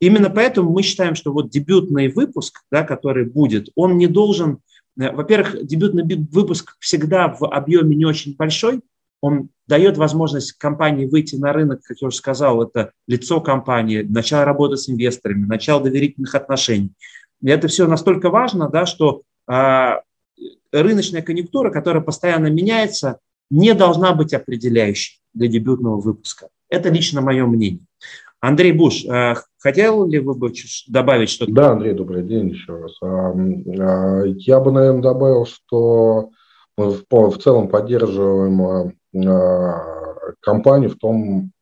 Именно 0.00 0.30
поэтому 0.30 0.70
мы 0.70 0.82
считаем, 0.82 1.14
что 1.14 1.32
вот 1.32 1.50
дебютный 1.50 2.08
выпуск, 2.08 2.62
да, 2.70 2.82
который 2.82 3.24
будет, 3.24 3.70
он 3.74 3.96
не 3.96 4.06
должен, 4.06 4.58
во-первых, 4.96 5.64
дебютный 5.66 6.04
выпуск 6.30 6.76
всегда 6.78 7.28
в 7.28 7.44
объеме 7.44 7.96
не 7.96 8.04
очень 8.04 8.36
большой, 8.36 8.82
он 9.20 9.48
дает 9.66 9.96
возможность 9.96 10.52
компании 10.52 11.06
выйти 11.06 11.36
на 11.36 11.52
рынок, 11.52 11.82
как 11.82 11.96
я 12.00 12.08
уже 12.08 12.16
сказал, 12.18 12.62
это 12.62 12.92
лицо 13.06 13.40
компании, 13.40 14.02
начало 14.02 14.44
работы 14.44 14.76
с 14.76 14.88
инвесторами, 14.88 15.46
начало 15.46 15.82
доверительных 15.82 16.34
отношений. 16.34 16.92
И 17.40 17.48
это 17.48 17.68
все 17.68 17.86
настолько 17.86 18.28
важно, 18.28 18.68
да, 18.68 18.84
что 18.84 19.22
а, 19.46 20.02
рыночная 20.72 21.22
конъюнктура, 21.22 21.70
которая 21.70 22.02
постоянно 22.02 22.48
меняется, 22.48 23.18
не 23.50 23.74
должна 23.74 24.12
быть 24.12 24.34
определяющей 24.34 25.20
для 25.32 25.48
дебютного 25.48 26.00
выпуска. 26.00 26.48
Это 26.68 26.90
лично 26.90 27.20
мое 27.20 27.46
мнение. 27.46 27.86
Андрей 28.46 28.72
Буш, 28.72 29.06
а, 29.06 29.36
хотел 29.58 30.06
ли 30.06 30.18
вы 30.18 30.34
бы 30.34 30.52
добавить 30.88 31.30
что-то? 31.30 31.50
Да, 31.50 31.70
Андрей, 31.70 31.94
добрый 31.94 32.22
день 32.22 32.50
еще 32.50 32.76
раз. 32.76 32.92
А, 33.02 33.32
а, 33.32 34.22
я 34.24 34.60
бы, 34.60 34.70
наверное, 34.70 35.00
добавил, 35.00 35.46
что 35.46 36.28
мы 36.76 37.30
в 37.30 37.38
целом 37.38 37.68
поддерживаем 37.68 38.92
компанию 40.40 40.90
в 40.90 40.96
том, 40.96 41.52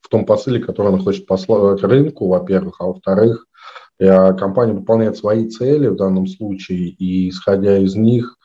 в 0.00 0.08
том 0.08 0.24
посыле, 0.24 0.60
который 0.60 0.88
она 0.88 0.98
хочет 0.98 1.26
послать 1.26 1.82
рынку, 1.82 2.28
во-первых, 2.28 2.76
а 2.78 2.86
во-вторых, 2.86 3.44
э, 3.98 4.32
компания 4.34 4.72
выполняет 4.72 5.18
свои 5.18 5.50
цели 5.50 5.88
в 5.88 5.96
данном 5.96 6.26
случае, 6.26 6.88
и 6.88 7.28
исходя 7.28 7.76
из 7.76 7.96
них, 7.96 8.36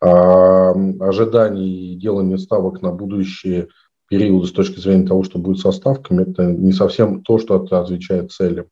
ожиданий 0.00 1.94
и 1.94 1.96
делания 1.96 2.36
ставок 2.36 2.82
на 2.82 2.92
будущие 2.92 3.68
периоды 4.08 4.46
с 4.46 4.52
точки 4.52 4.80
зрения 4.80 5.06
того, 5.06 5.22
что 5.22 5.38
будет 5.38 5.58
со 5.58 5.72
ставками, 5.72 6.22
это 6.22 6.44
не 6.44 6.72
совсем 6.72 7.22
то, 7.22 7.38
что 7.38 7.62
это 7.62 7.80
отвечает 7.80 8.32
целям. 8.32 8.66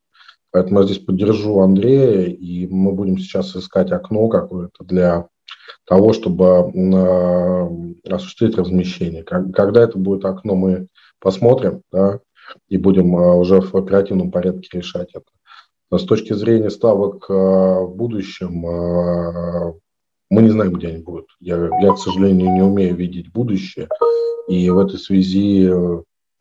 Поэтому 0.51 0.81
я 0.81 0.87
здесь 0.87 0.99
поддержу 0.99 1.61
Андрея, 1.61 2.27
и 2.27 2.67
мы 2.67 2.93
будем 2.93 3.19
сейчас 3.19 3.55
искать 3.55 3.93
окно 3.93 4.29
какое-то 4.29 4.85
для 4.85 5.29
того, 5.85 6.13
чтобы 6.13 6.45
э, 6.47 8.11
осуществить 8.11 8.57
размещение. 8.57 9.23
Когда 9.23 9.83
это 9.83 9.99
будет 9.99 10.25
окно, 10.25 10.55
мы 10.55 10.89
посмотрим, 11.21 11.83
да, 11.93 12.21
и 12.69 12.79
будем 12.79 13.17
э, 13.17 13.35
уже 13.35 13.61
в 13.61 13.75
оперативном 13.75 14.31
порядке 14.31 14.69
решать 14.73 15.11
это. 15.15 15.27
Но 15.91 15.99
с 15.99 16.05
точки 16.05 16.33
зрения 16.33 16.71
ставок 16.71 17.27
э, 17.29 17.33
в 17.35 17.95
будущем, 17.95 19.77
мы 20.31 20.43
не 20.43 20.51
знаем, 20.51 20.73
где 20.73 20.89
они 20.89 21.03
будут. 21.03 21.27
Я, 21.41 21.69
я, 21.81 21.93
к 21.93 21.99
сожалению, 21.99 22.53
не 22.53 22.63
умею 22.63 22.97
видеть 22.97 23.33
будущее, 23.33 23.89
и 24.49 24.69
в 24.71 24.79
этой 24.79 24.99
связи 24.99 25.71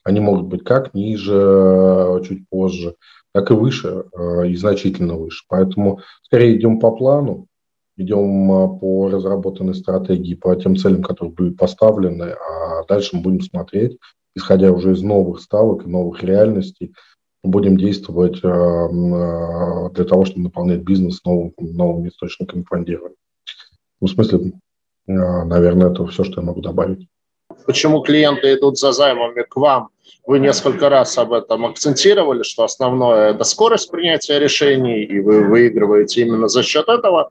они 0.03 0.19
могут 0.19 0.45
быть 0.45 0.63
как 0.63 0.93
ниже, 0.93 2.21
чуть 2.27 2.47
позже, 2.49 2.95
так 3.33 3.51
и 3.51 3.53
выше, 3.53 4.05
и 4.47 4.55
значительно 4.55 5.15
выше. 5.15 5.43
Поэтому 5.49 5.99
скорее 6.21 6.57
идем 6.57 6.79
по 6.79 6.91
плану, 6.91 7.47
идем 7.97 8.79
по 8.79 9.09
разработанной 9.09 9.73
стратегии, 9.73 10.35
по 10.35 10.55
тем 10.55 10.75
целям, 10.75 11.01
которые 11.01 11.33
были 11.33 11.51
поставлены, 11.51 12.33
а 12.33 12.83
дальше 12.87 13.15
мы 13.15 13.21
будем 13.23 13.41
смотреть, 13.41 13.97
исходя 14.35 14.71
уже 14.71 14.91
из 14.91 15.01
новых 15.01 15.39
ставок 15.41 15.85
и 15.85 15.89
новых 15.89 16.23
реальностей, 16.23 16.93
будем 17.43 17.77
действовать 17.77 18.41
для 18.41 20.05
того, 20.05 20.25
чтобы 20.25 20.43
наполнять 20.43 20.81
бизнес 20.81 21.23
новым, 21.23 21.53
новыми 21.57 22.09
источниками 22.09 22.63
фондирования. 22.63 23.15
Ну, 24.01 24.07
в 24.07 24.11
смысле, 24.11 24.53
наверное, 25.07 25.91
это 25.91 26.05
все, 26.07 26.23
что 26.23 26.41
я 26.41 26.47
могу 26.47 26.61
добавить. 26.61 27.07
Почему 27.65 28.01
клиенты 28.01 28.53
идут 28.53 28.77
за 28.77 28.91
займами 28.91 29.43
к 29.43 29.55
вам? 29.55 29.89
Вы 30.27 30.39
несколько 30.39 30.89
раз 30.89 31.17
об 31.19 31.33
этом 31.33 31.65
акцентировали, 31.65 32.41
что 32.41 32.63
основное– 32.63 33.29
это 33.35 33.43
скорость 33.43 33.91
принятия 33.91 34.39
решений, 34.39 35.03
и 35.03 35.19
вы 35.19 35.43
выигрываете 35.43 36.21
именно 36.21 36.47
за 36.47 36.63
счет 36.63 36.89
этого. 36.89 37.29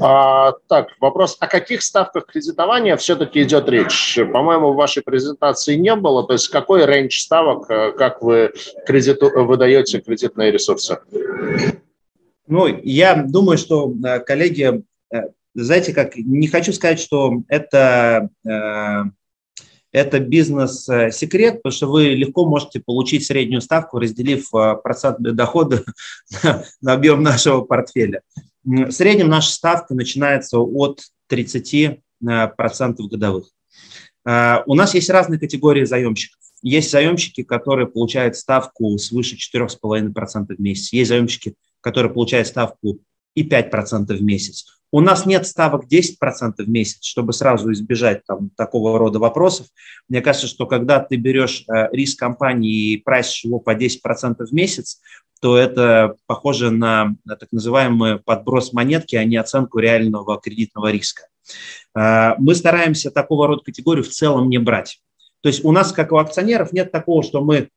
А, 0.00 0.52
так, 0.68 0.88
вопрос, 1.00 1.36
о 1.38 1.46
каких 1.46 1.82
ставках 1.82 2.26
кредитования 2.26 2.96
все-таки 2.96 3.42
идет 3.42 3.68
речь? 3.68 4.18
По-моему, 4.32 4.72
в 4.72 4.76
вашей 4.76 5.04
презентации 5.04 5.76
не 5.76 5.94
было. 5.94 6.26
То 6.26 6.32
есть 6.32 6.48
какой 6.48 6.84
рейндж 6.86 7.20
ставок, 7.20 7.70
э, 7.70 7.92
как 7.92 8.20
вы 8.20 8.52
кредиту, 8.84 9.30
выдаете 9.44 10.00
кредитные 10.00 10.50
ресурсы? 10.50 10.98
Ну, 12.48 12.66
я 12.82 13.14
думаю, 13.14 13.58
что 13.58 13.92
э, 14.04 14.18
коллеги, 14.20 14.82
э, 15.12 15.18
знаете, 15.54 15.92
как 15.92 16.16
не 16.16 16.48
хочу 16.48 16.72
сказать, 16.72 17.00
что 17.00 17.42
это 17.48 18.30
это 19.94 20.18
бизнес-секрет, 20.18 21.62
потому 21.62 21.72
что 21.72 21.86
вы 21.86 22.08
легко 22.14 22.46
можете 22.46 22.80
получить 22.80 23.24
среднюю 23.24 23.60
ставку, 23.60 24.00
разделив 24.00 24.52
э, 24.52 24.74
процентные 24.82 25.32
доходы 25.32 25.84
на 26.82 26.92
объем 26.92 27.22
нашего 27.22 27.60
портфеля. 27.60 28.22
В 28.64 28.90
среднем 28.90 29.28
наша 29.28 29.52
ставка 29.52 29.94
начинается 29.94 30.58
от 30.58 31.00
30% 31.30 31.98
годовых. 33.08 33.46
Э, 34.26 34.64
у 34.66 34.74
нас 34.74 34.94
есть 34.94 35.10
разные 35.10 35.38
категории 35.38 35.84
заемщиков. 35.84 36.40
Есть 36.60 36.90
заемщики, 36.90 37.44
которые 37.44 37.86
получают 37.86 38.36
ставку 38.36 38.98
свыше 38.98 39.36
4,5% 39.36 40.56
в 40.56 40.58
месяц. 40.58 40.92
Есть 40.92 41.10
заемщики, 41.10 41.54
которые 41.80 42.12
получают 42.12 42.48
ставку 42.48 42.98
и 43.34 43.48
5% 43.48 44.14
в 44.14 44.22
месяц. 44.22 44.66
У 44.90 45.00
нас 45.00 45.26
нет 45.26 45.44
ставок 45.46 45.86
10% 45.90 46.54
в 46.58 46.68
месяц, 46.68 47.04
чтобы 47.04 47.32
сразу 47.32 47.72
избежать 47.72 48.24
там, 48.26 48.50
такого 48.50 48.96
рода 48.96 49.18
вопросов. 49.18 49.66
Мне 50.08 50.20
кажется, 50.20 50.46
что 50.46 50.66
когда 50.66 51.00
ты 51.00 51.16
берешь 51.16 51.64
э, 51.66 51.88
риск 51.90 52.20
компании 52.20 52.92
и 52.92 52.96
прайсишь 52.98 53.44
его 53.44 53.58
по 53.58 53.74
10% 53.74 54.36
в 54.38 54.52
месяц, 54.52 55.00
то 55.40 55.56
это 55.56 56.14
похоже 56.26 56.70
на, 56.70 57.16
на 57.24 57.34
так 57.34 57.50
называемый 57.50 58.20
подброс 58.20 58.72
монетки, 58.72 59.16
а 59.16 59.24
не 59.24 59.36
оценку 59.36 59.80
реального 59.80 60.40
кредитного 60.40 60.92
риска. 60.92 61.26
Э, 61.96 62.34
мы 62.38 62.54
стараемся 62.54 63.10
такого 63.10 63.48
рода 63.48 63.64
категорию 63.64 64.04
в 64.04 64.10
целом 64.10 64.48
не 64.48 64.58
брать. 64.58 65.00
То 65.40 65.48
есть 65.48 65.64
у 65.64 65.72
нас, 65.72 65.90
как 65.90 66.12
у 66.12 66.18
акционеров, 66.18 66.72
нет 66.72 66.92
такого, 66.92 67.24
что 67.24 67.42
мы 67.42 67.68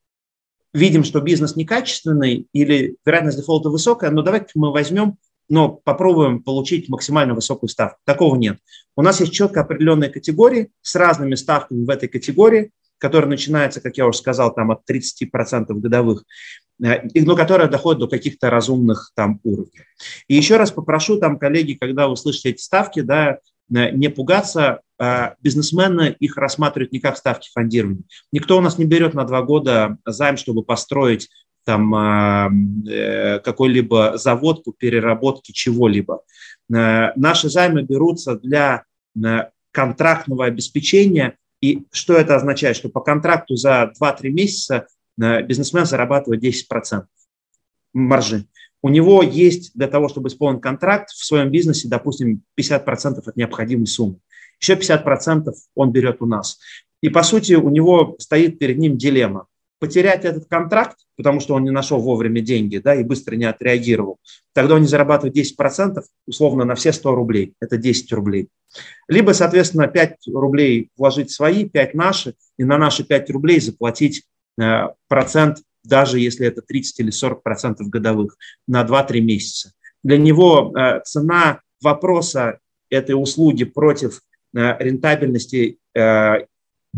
видим, 0.72 1.04
что 1.04 1.20
бизнес 1.20 1.56
некачественный 1.56 2.48
или 2.54 2.98
вероятность 3.06 3.40
дефолта 3.40 3.70
высокая, 3.70 4.12
но 4.12 4.22
давайте 4.22 4.52
мы 4.54 4.72
возьмем 4.72 5.18
но 5.50 5.70
попробуем 5.70 6.44
получить 6.44 6.90
максимально 6.90 7.34
высокую 7.34 7.70
ставку. 7.70 8.00
Такого 8.06 8.36
нет. 8.36 8.60
У 8.96 9.02
нас 9.02 9.20
есть 9.20 9.34
четко 9.34 9.62
определенные 9.62 10.10
категории 10.10 10.72
с 10.82 10.96
разными 10.96 11.36
ставками 11.36 11.86
в 11.86 11.90
этой 11.90 12.10
категории, 12.10 12.72
которые 12.98 13.30
начинаются, 13.30 13.82
как 13.82 13.98
я 13.98 14.08
уже 14.08 14.18
сказал, 14.18 14.54
там 14.54 14.72
от 14.72 14.82
30% 14.90 15.68
годовых, 15.70 16.24
э, 16.84 17.08
но 17.14 17.36
которые 17.36 17.70
доходят 17.70 18.00
до 18.00 18.08
каких-то 18.08 18.50
разумных 18.50 19.12
там 19.16 19.40
уровней. 19.44 19.84
И 20.28 20.36
еще 20.36 20.58
раз 20.58 20.72
попрошу 20.72 21.20
там, 21.20 21.38
коллеги, 21.38 21.74
когда 21.74 22.08
вы 22.08 22.18
слышите 22.18 22.50
эти 22.50 22.62
ставки, 22.62 23.02
да, 23.02 23.40
э, 23.74 23.92
не 23.92 24.10
пугаться, 24.10 24.82
а 25.00 25.36
бизнесмены 25.42 26.16
их 26.20 26.38
рассматривают 26.38 26.92
не 26.92 27.00
как 27.00 27.18
ставки 27.18 27.50
фондирования. 27.54 28.04
Никто 28.32 28.58
у 28.58 28.62
нас 28.62 28.80
не 28.80 28.86
берет 28.86 29.14
на 29.14 29.26
два 29.26 29.44
года 29.44 29.98
займ, 30.06 30.38
чтобы 30.38 30.64
построить 30.64 31.30
там 31.68 31.94
а, 31.96 32.50
э, 32.90 33.40
какой-либо 33.40 34.18
завод 34.18 34.64
по 34.64 34.72
переработке 34.72 35.52
чего-либо. 35.52 36.22
Э, 36.74 37.12
наши 37.18 37.50
займы 37.50 37.84
берутся 37.84 38.38
для 38.40 38.86
э, 39.22 39.50
контрактного 39.74 40.46
обеспечения. 40.46 41.36
И 41.62 41.84
что 41.92 42.14
это 42.14 42.38
означает? 42.38 42.78
Что 42.78 42.88
по 42.88 43.02
контракту 43.02 43.58
за 43.58 43.92
2-3 44.02 44.30
месяца 44.30 44.88
бизнесмен 45.18 45.86
зарабатывает 45.86 46.42
10% 46.42 47.04
маржи. 47.94 48.46
У 48.82 48.88
него 48.88 49.22
есть 49.22 49.72
для 49.76 49.88
того, 49.88 50.08
чтобы 50.08 50.30
исполнить 50.30 50.62
контракт 50.62 51.10
в 51.10 51.26
своем 51.26 51.52
бизнесе, 51.52 51.90
допустим, 51.90 52.44
50% 52.58 53.24
от 53.26 53.36
необходимой 53.36 53.88
суммы. 53.88 54.20
Еще 54.62 54.76
50% 54.76 55.52
он 55.76 55.92
берет 55.92 56.22
у 56.22 56.28
нас. 56.28 56.60
И, 57.02 57.10
по 57.10 57.24
сути, 57.24 57.56
у 57.56 57.70
него 57.70 58.16
стоит 58.20 58.58
перед 58.58 58.78
ним 58.78 58.96
дилемма 58.96 59.48
потерять 59.80 60.26
этот 60.26 60.48
контракт, 60.50 60.98
потому 61.16 61.40
что 61.40 61.54
он 61.54 61.64
не 61.64 61.72
нашел 61.72 62.00
вовремя 62.00 62.42
деньги 62.42 62.78
да, 62.78 62.96
и 62.96 63.04
быстро 63.04 63.36
не 63.36 63.46
отреагировал, 63.46 64.20
тогда 64.54 64.76
он 64.76 64.82
не 64.82 64.88
зарабатывает 64.88 65.36
10%, 65.36 66.02
условно, 66.26 66.66
на 66.66 66.76
все 66.76 66.92
100 66.92 67.16
рублей. 67.16 67.54
Это 67.60 67.78
10 67.78 68.12
рублей. 68.14 68.50
Либо, 69.08 69.32
соответственно, 69.32 69.88
5 69.88 70.28
рублей 70.34 70.90
вложить 70.98 71.32
свои, 71.32 71.66
5 71.66 71.94
наши, 71.94 72.36
и 72.58 72.64
на 72.64 72.78
наши 72.78 73.04
5 73.04 73.30
рублей 73.32 73.60
заплатить 73.60 74.24
э, 74.60 74.88
процент, 75.08 75.60
даже 75.84 76.20
если 76.20 76.48
это 76.48 76.62
30 76.62 77.00
или 77.00 77.12
40 77.12 77.44
процентов 77.44 77.90
годовых, 77.90 78.38
на 78.68 78.84
2-3 78.84 79.22
месяца. 79.22 79.74
Для 80.04 80.18
него 80.18 80.74
э, 80.76 81.02
цена 81.06 81.62
вопроса 81.82 82.60
этой 82.90 83.14
услуги 83.14 83.64
против 83.64 84.22
э, 84.56 84.78
рентабельности 84.80 85.80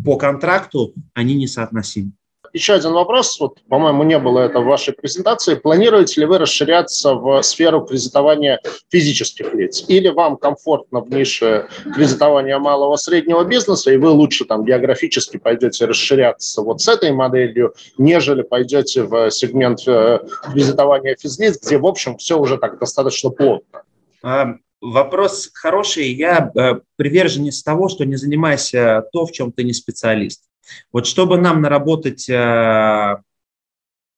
по 0.04 0.18
контракту, 0.18 0.94
они 1.14 1.36
несоотносимы. 1.36 2.12
Еще 2.54 2.74
один 2.74 2.94
вопрос, 2.94 3.40
вот, 3.40 3.60
по-моему, 3.68 4.04
не 4.04 4.18
было 4.18 4.40
это 4.40 4.60
в 4.60 4.66
вашей 4.66 4.94
презентации. 4.94 5.56
Планируете 5.56 6.22
ли 6.22 6.26
вы 6.26 6.38
расширяться 6.38 7.14
в 7.14 7.42
сферу 7.44 7.82
кредитования 7.82 8.60
физических 8.90 9.54
лиц? 9.54 9.86
Или 9.88 10.10
вам 10.10 10.38
комфортно 10.38 11.02
в 11.02 11.10
нише 11.10 11.68
кредитования 11.94 12.58
малого 12.58 12.96
среднего 12.96 13.44
бизнеса, 13.44 13.92
и 13.92 13.98
вы 13.98 14.10
лучше 14.10 14.46
там 14.46 14.66
географически 14.66 15.38
пойдете 15.38 15.86
расширяться 15.86 16.62
вот 16.62 16.82
с 16.82 16.88
этой 16.88 17.12
моделью, 17.12 17.74
нежели 17.98 18.42
пойдете 18.42 19.04
в 19.04 19.30
сегмент 19.32 19.88
э, 19.88 20.20
кредитования 20.52 21.16
физлиц, 21.20 21.60
где, 21.64 21.78
в 21.78 21.86
общем, 21.86 22.18
все 22.18 22.40
уже 22.40 22.58
так 22.58 22.80
достаточно 22.80 23.30
плотно? 23.30 23.84
А, 24.24 24.56
вопрос 24.82 25.50
хороший. 25.54 26.12
Я 26.12 26.52
э, 26.56 26.80
приверженец 26.96 27.62
того, 27.64 27.90
что 27.90 28.06
не 28.06 28.16
занимайся 28.16 29.04
то, 29.14 29.26
в 29.26 29.32
чем 29.32 29.52
ты 29.52 29.64
не 29.64 29.74
специалист. 29.74 30.49
Вот 30.92 31.06
чтобы 31.08 31.38
нам 31.38 31.62
наработать 31.62 32.30
э, 32.30 33.18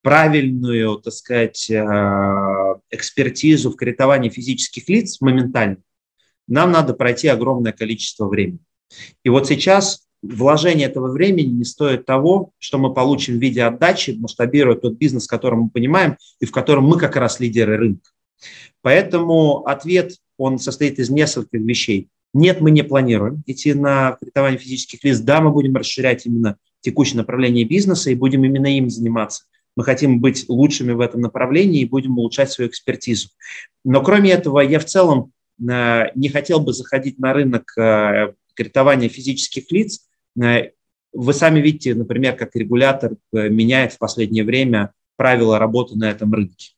правильную, 0.01 0.97
так 0.97 1.13
сказать, 1.13 1.69
э, 1.69 2.75
экспертизу 2.89 3.71
в 3.71 3.75
кредитовании 3.75 4.29
физических 4.29 4.89
лиц 4.89 5.21
моментально, 5.21 5.77
нам 6.47 6.71
надо 6.71 6.93
пройти 6.93 7.27
огромное 7.27 7.71
количество 7.71 8.27
времени. 8.27 8.59
И 9.23 9.29
вот 9.29 9.47
сейчас 9.47 10.07
вложение 10.21 10.87
этого 10.87 11.11
времени 11.11 11.47
не 11.47 11.65
стоит 11.65 12.05
того, 12.05 12.51
что 12.59 12.77
мы 12.77 12.93
получим 12.93 13.37
в 13.37 13.41
виде 13.41 13.63
отдачи, 13.63 14.11
масштабируя 14.11 14.75
тот 14.75 14.93
бизнес, 14.93 15.27
который 15.27 15.55
мы 15.55 15.69
понимаем 15.69 16.17
и 16.39 16.45
в 16.45 16.51
котором 16.51 16.85
мы 16.85 16.97
как 16.97 17.15
раз 17.15 17.39
лидеры 17.39 17.77
рынка. 17.77 18.11
Поэтому 18.81 19.65
ответ, 19.67 20.13
он 20.37 20.57
состоит 20.59 20.99
из 20.99 21.09
нескольких 21.09 21.59
вещей. 21.61 22.09
Нет, 22.33 22.61
мы 22.61 22.71
не 22.71 22.83
планируем 22.83 23.43
идти 23.45 23.73
на 23.73 24.17
кредитование 24.19 24.57
физических 24.57 25.03
лиц. 25.03 25.19
Да, 25.19 25.41
мы 25.41 25.51
будем 25.51 25.75
расширять 25.75 26.25
именно 26.25 26.57
текущее 26.79 27.17
направление 27.17 27.65
бизнеса 27.65 28.09
и 28.09 28.15
будем 28.15 28.43
именно 28.43 28.67
им 28.67 28.89
заниматься. 28.89 29.45
Мы 29.75 29.83
хотим 29.83 30.19
быть 30.19 30.47
лучшими 30.49 30.91
в 30.91 30.99
этом 30.99 31.21
направлении 31.21 31.81
и 31.81 31.85
будем 31.87 32.17
улучшать 32.17 32.51
свою 32.51 32.69
экспертизу. 32.69 33.29
Но 33.83 34.01
кроме 34.01 34.31
этого, 34.31 34.59
я 34.59 34.79
в 34.79 34.85
целом 34.85 35.31
э, 35.59 36.05
не 36.15 36.29
хотел 36.29 36.59
бы 36.59 36.73
заходить 36.73 37.19
на 37.19 37.33
рынок 37.33 37.77
э, 37.77 38.33
кредитования 38.53 39.09
физических 39.09 39.71
лиц. 39.71 40.07
Э, 40.41 40.71
вы 41.13 41.33
сами 41.33 41.59
видите, 41.59 41.95
например, 41.95 42.35
как 42.35 42.55
регулятор 42.55 43.15
меняет 43.31 43.93
в 43.93 43.97
последнее 43.97 44.43
время 44.43 44.93
правила 45.17 45.59
работы 45.59 45.97
на 45.97 46.09
этом 46.09 46.33
рынке. 46.33 46.71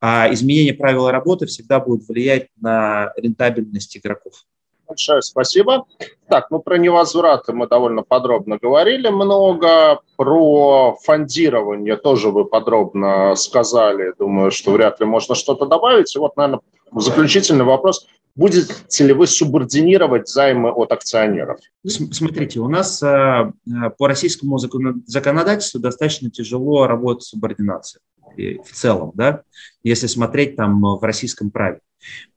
А 0.00 0.32
изменение 0.32 0.74
правил 0.74 1.08
работы 1.10 1.46
всегда 1.46 1.78
будет 1.78 2.08
влиять 2.08 2.48
на 2.60 3.12
рентабельность 3.16 3.96
игроков. 3.96 4.44
Большое 4.92 5.22
спасибо. 5.22 5.86
Так, 6.28 6.50
ну 6.50 6.58
про 6.58 6.76
невозвраты 6.76 7.54
мы 7.54 7.66
довольно 7.66 8.02
подробно 8.02 8.58
говорили 8.60 9.08
много. 9.08 10.00
Про 10.16 10.96
фондирование 11.02 11.96
тоже 11.96 12.28
вы 12.28 12.44
подробно 12.44 13.34
сказали. 13.36 14.12
Думаю, 14.18 14.50
что 14.50 14.72
вряд 14.72 15.00
ли 15.00 15.06
можно 15.06 15.34
что-то 15.34 15.64
добавить. 15.64 16.14
И 16.14 16.18
вот, 16.18 16.36
наверное, 16.36 16.60
заключительный 16.94 17.64
вопрос. 17.64 18.06
Будете 18.34 18.74
ли 19.00 19.14
вы 19.14 19.26
субординировать 19.26 20.28
займы 20.28 20.70
от 20.70 20.92
акционеров? 20.92 21.58
Смотрите, 21.86 22.60
у 22.60 22.68
нас 22.68 23.02
э, 23.02 23.52
по 23.96 24.08
российскому 24.08 24.58
законодательству 24.58 25.80
достаточно 25.80 26.30
тяжело 26.30 26.86
работать 26.86 27.24
с 27.24 27.28
субординацией 27.28 28.02
в 28.36 28.72
целом, 28.72 29.12
да, 29.14 29.42
если 29.82 30.06
смотреть 30.06 30.56
там 30.56 30.82
в 30.82 31.02
российском 31.02 31.50
праве. 31.50 31.80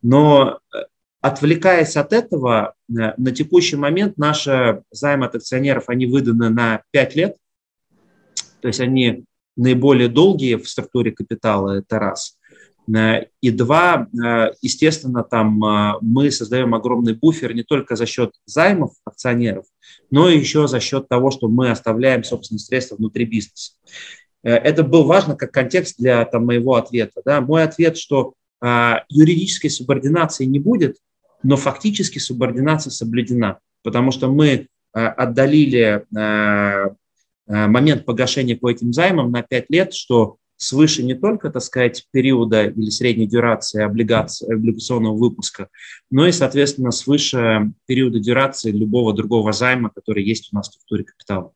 Но 0.01 0.59
э, 0.73 0.77
Отвлекаясь 1.25 1.97
от 1.97 2.13
этого, 2.13 2.75
э, 2.87 3.13
на 3.17 3.31
текущий 3.31 3.77
момент 3.77 4.15
наши 4.15 4.83
займы 4.91 5.25
от 5.25 5.33
акционеров, 5.33 5.85
они 5.89 6.05
выданы 6.05 6.49
на 6.49 6.83
5 6.91 7.15
лет, 7.15 7.37
то 8.61 8.67
есть 8.67 8.79
они 8.79 9.23
наиболее 9.57 10.07
долгие 10.07 10.53
в 10.53 10.69
структуре 10.69 11.11
капитала, 11.11 11.79
это 11.79 11.97
раз. 11.97 12.37
И 13.41 13.49
два, 13.49 14.07
естественно, 14.61 15.23
там 15.23 15.99
мы 16.01 16.29
создаем 16.29 16.75
огромный 16.75 17.15
буфер 17.15 17.55
не 17.55 17.63
только 17.63 17.95
за 17.95 18.05
счет 18.05 18.33
займов 18.45 18.91
акционеров, 19.03 19.65
но 20.11 20.29
еще 20.29 20.67
за 20.67 20.79
счет 20.79 21.07
того, 21.07 21.31
что 21.31 21.47
мы 21.47 21.71
оставляем 21.71 22.23
собственные 22.23 22.59
средства 22.59 22.97
внутри 22.97 23.25
бизнеса. 23.25 23.71
Это 24.43 24.83
был 24.83 25.05
важно 25.05 25.35
как 25.35 25.51
контекст 25.51 25.97
для 25.97 26.23
там, 26.25 26.45
моего 26.45 26.75
ответа. 26.75 27.21
Да? 27.25 27.41
Мой 27.41 27.63
ответ, 27.63 27.97
что 27.97 28.35
юридической 28.61 29.69
субординации 29.69 30.45
не 30.45 30.59
будет, 30.59 30.97
но 31.45 31.57
фактически 31.57 32.17
субординация 32.17 32.89
соблюдена, 32.89 33.59
потому 33.83 34.09
что 34.09 34.29
мы 34.29 34.67
отдалили 34.93 36.03
момент 37.47 38.05
погашения 38.05 38.57
по 38.57 38.71
этим 38.71 38.91
займам 38.91 39.31
на 39.31 39.43
5 39.43 39.65
лет, 39.69 39.93
что 39.93 40.37
свыше 40.57 41.03
не 41.03 41.13
только, 41.13 41.51
так 41.51 41.61
сказать, 41.61 42.07
периода 42.11 42.65
или 42.65 42.89
средней 42.89 43.27
дюрации 43.27 43.83
облигационного 43.83 45.15
выпуска, 45.15 45.69
но 46.09 46.25
и, 46.25 46.31
соответственно, 46.31 46.89
свыше 46.89 47.71
периода 47.85 48.19
дюрации 48.19 48.71
любого 48.71 49.13
другого 49.13 49.51
займа, 49.51 49.91
который 49.93 50.23
есть 50.23 50.49
у 50.51 50.55
нас 50.55 50.67
в 50.67 50.71
структуре 50.71 51.03
капитала. 51.03 51.51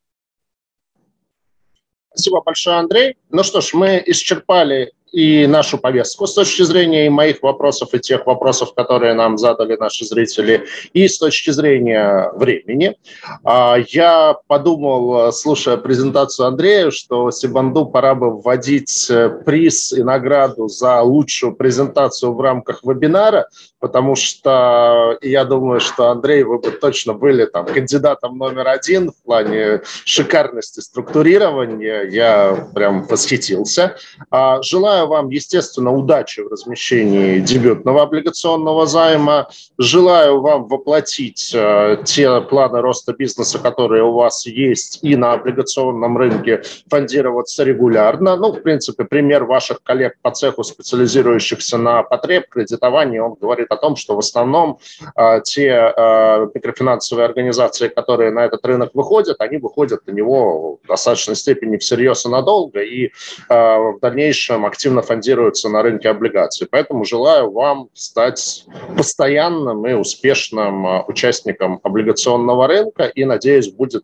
Спасибо 2.09 2.41
большое, 2.41 2.77
Андрей. 2.77 3.17
Ну 3.31 3.41
что 3.41 3.61
ж, 3.61 3.73
мы 3.73 4.03
исчерпали 4.05 4.91
и 5.11 5.47
нашу 5.47 5.77
повестку 5.77 6.27
с 6.27 6.33
точки 6.33 6.63
зрения 6.63 7.05
и 7.05 7.09
моих 7.09 7.41
вопросов, 7.41 7.93
и 7.93 7.99
тех 7.99 8.25
вопросов, 8.25 8.73
которые 8.73 9.13
нам 9.13 9.37
задали 9.37 9.75
наши 9.75 10.05
зрители, 10.05 10.65
и 10.93 11.07
с 11.07 11.17
точки 11.17 11.51
зрения 11.51 12.31
времени. 12.35 12.95
А, 13.43 13.77
я 13.89 14.35
подумал, 14.47 15.31
слушая 15.31 15.77
презентацию 15.77 16.47
Андрея, 16.47 16.91
что 16.91 17.31
Сибанду 17.31 17.85
пора 17.85 18.15
бы 18.15 18.39
вводить 18.39 19.09
э, 19.09 19.29
приз 19.29 19.93
и 19.93 20.03
награду 20.03 20.67
за 20.67 21.01
лучшую 21.01 21.55
презентацию 21.55 22.33
в 22.33 22.41
рамках 22.41 22.83
вебинара, 22.83 23.47
потому 23.79 24.15
что 24.15 25.17
я 25.21 25.45
думаю, 25.45 25.79
что, 25.79 26.09
Андрей, 26.09 26.43
вы 26.43 26.59
бы 26.59 26.71
точно 26.71 27.13
были 27.13 27.45
там 27.45 27.65
кандидатом 27.65 28.37
номер 28.37 28.67
один 28.67 29.11
в 29.11 29.23
плане 29.23 29.81
шикарности 30.05 30.79
структурирования. 30.79 32.03
Я 32.03 32.67
прям 32.73 33.05
восхитился. 33.05 33.97
А, 34.29 34.61
желаю 34.99 35.07
вам, 35.07 35.29
естественно, 35.29 35.91
удачи 35.91 36.41
в 36.41 36.47
размещении 36.47 37.39
дебютного 37.39 38.01
облигационного 38.01 38.85
займа. 38.85 39.47
Желаю 39.77 40.41
вам 40.41 40.67
воплотить 40.67 41.51
э, 41.55 41.97
те 42.05 42.41
планы 42.41 42.81
роста 42.81 43.13
бизнеса, 43.13 43.59
которые 43.59 44.03
у 44.03 44.13
вас 44.13 44.45
есть, 44.45 44.99
и 45.03 45.15
на 45.15 45.33
облигационном 45.33 46.17
рынке 46.17 46.61
фондироваться 46.89 47.63
регулярно. 47.63 48.35
Ну, 48.35 48.51
в 48.51 48.61
принципе, 48.61 49.03
пример 49.03 49.45
ваших 49.45 49.81
коллег 49.83 50.13
по 50.21 50.31
цеху, 50.31 50.63
специализирующихся 50.63 51.77
на 51.77 52.03
потреб 52.03 52.49
кредитовании, 52.49 53.19
он 53.19 53.35
говорит 53.41 53.67
о 53.71 53.77
том, 53.77 53.95
что 53.95 54.15
в 54.15 54.19
основном 54.19 54.79
э, 55.15 55.41
те 55.43 55.93
э, 55.95 56.47
микрофинансовые 56.53 57.25
организации, 57.25 57.87
которые 57.87 58.31
на 58.31 58.45
этот 58.45 58.65
рынок 58.65 58.89
выходят, 58.93 59.37
они 59.39 59.57
выходят 59.57 60.07
на 60.07 60.11
него 60.11 60.79
в 60.83 60.87
достаточной 60.87 61.35
степени 61.35 61.77
всерьез 61.77 62.25
и 62.25 62.29
надолго, 62.29 62.81
и 62.81 63.11
в 63.49 63.99
дальнейшем 64.01 64.65
активно 64.65 64.88
фондируются 65.01 65.69
на 65.69 65.81
рынке 65.81 66.09
облигаций. 66.09 66.67
Поэтому 66.69 67.05
желаю 67.05 67.51
вам 67.51 67.89
стать 67.93 68.65
постоянным 68.97 69.85
и 69.87 69.93
успешным 69.93 70.85
э, 70.85 71.03
участником 71.07 71.79
облигационного 71.83 72.67
рынка, 72.67 73.05
и, 73.05 73.25
надеюсь, 73.25 73.71
будет 73.71 74.03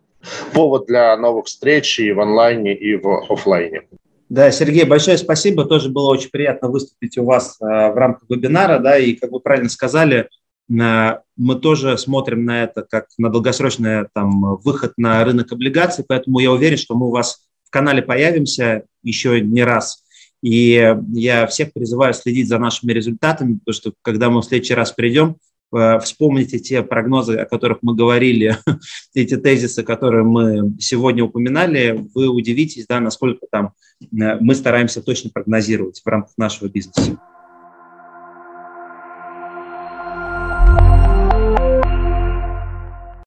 повод 0.54 0.86
для 0.88 1.16
новых 1.18 1.46
встреч 1.46 2.00
и 2.00 2.12
в 2.12 2.20
онлайне, 2.20 2.74
и 2.76 2.96
в 2.96 3.32
офлайне. 3.32 3.84
Да, 4.30 4.52
Сергей, 4.52 4.86
большое 4.86 5.18
спасибо. 5.18 5.66
Тоже 5.66 5.90
было 5.90 6.12
очень 6.12 6.30
приятно 6.30 6.70
выступить 6.70 7.18
у 7.18 7.26
вас 7.26 7.58
э, 7.62 7.66
в 7.66 7.96
рамках 7.96 8.30
вебинара. 8.30 8.80
Да, 8.80 8.98
и, 8.98 9.14
как 9.14 9.32
вы 9.32 9.40
правильно 9.40 9.70
сказали, 9.70 10.30
э, 10.70 11.18
мы 11.38 11.56
тоже 11.56 11.98
смотрим 11.98 12.46
на 12.46 12.64
это 12.64 12.84
как 12.84 13.08
на 13.18 13.30
долгосрочный 13.30 14.08
там, 14.14 14.58
выход 14.58 14.94
на 14.98 15.24
рынок 15.24 15.52
облигаций, 15.52 16.04
поэтому 16.08 16.40
я 16.40 16.52
уверен, 16.52 16.78
что 16.78 16.96
мы 16.96 17.08
у 17.08 17.12
вас 17.12 17.46
в 17.66 17.70
канале 17.70 18.02
появимся 18.02 18.84
еще 19.04 19.42
не 19.42 19.64
раз. 19.64 20.04
И 20.46 20.96
я 21.14 21.48
всех 21.48 21.74
призываю 21.74 22.14
следить 22.14 22.48
за 22.48 22.60
нашими 22.60 22.92
результатами, 22.92 23.58
потому 23.58 23.74
что 23.74 23.94
когда 24.04 24.30
мы 24.30 24.42
в 24.42 24.46
следующий 24.46 24.76
раз 24.76 24.92
придем, 24.92 25.38
Э, 25.76 26.00
вспомните 26.00 26.60
те 26.60 26.84
прогнозы, 26.84 27.38
о 27.38 27.46
которых 27.46 27.80
мы 27.82 27.96
говорили, 27.96 28.58
эти 29.14 29.36
тезисы, 29.36 29.84
которые 29.84 30.24
мы 30.24 30.76
сегодня 30.80 31.24
упоминали, 31.24 32.08
вы 32.14 32.28
удивитесь, 32.28 32.86
да, 32.88 33.00
насколько 33.00 33.46
там 33.52 33.74
э, 34.02 34.40
мы 34.40 34.56
стараемся 34.56 35.02
точно 35.02 35.32
прогнозировать 35.32 36.02
в 36.04 36.08
рамках 36.08 36.32
нашего 36.38 36.70
бизнеса. 36.70 37.20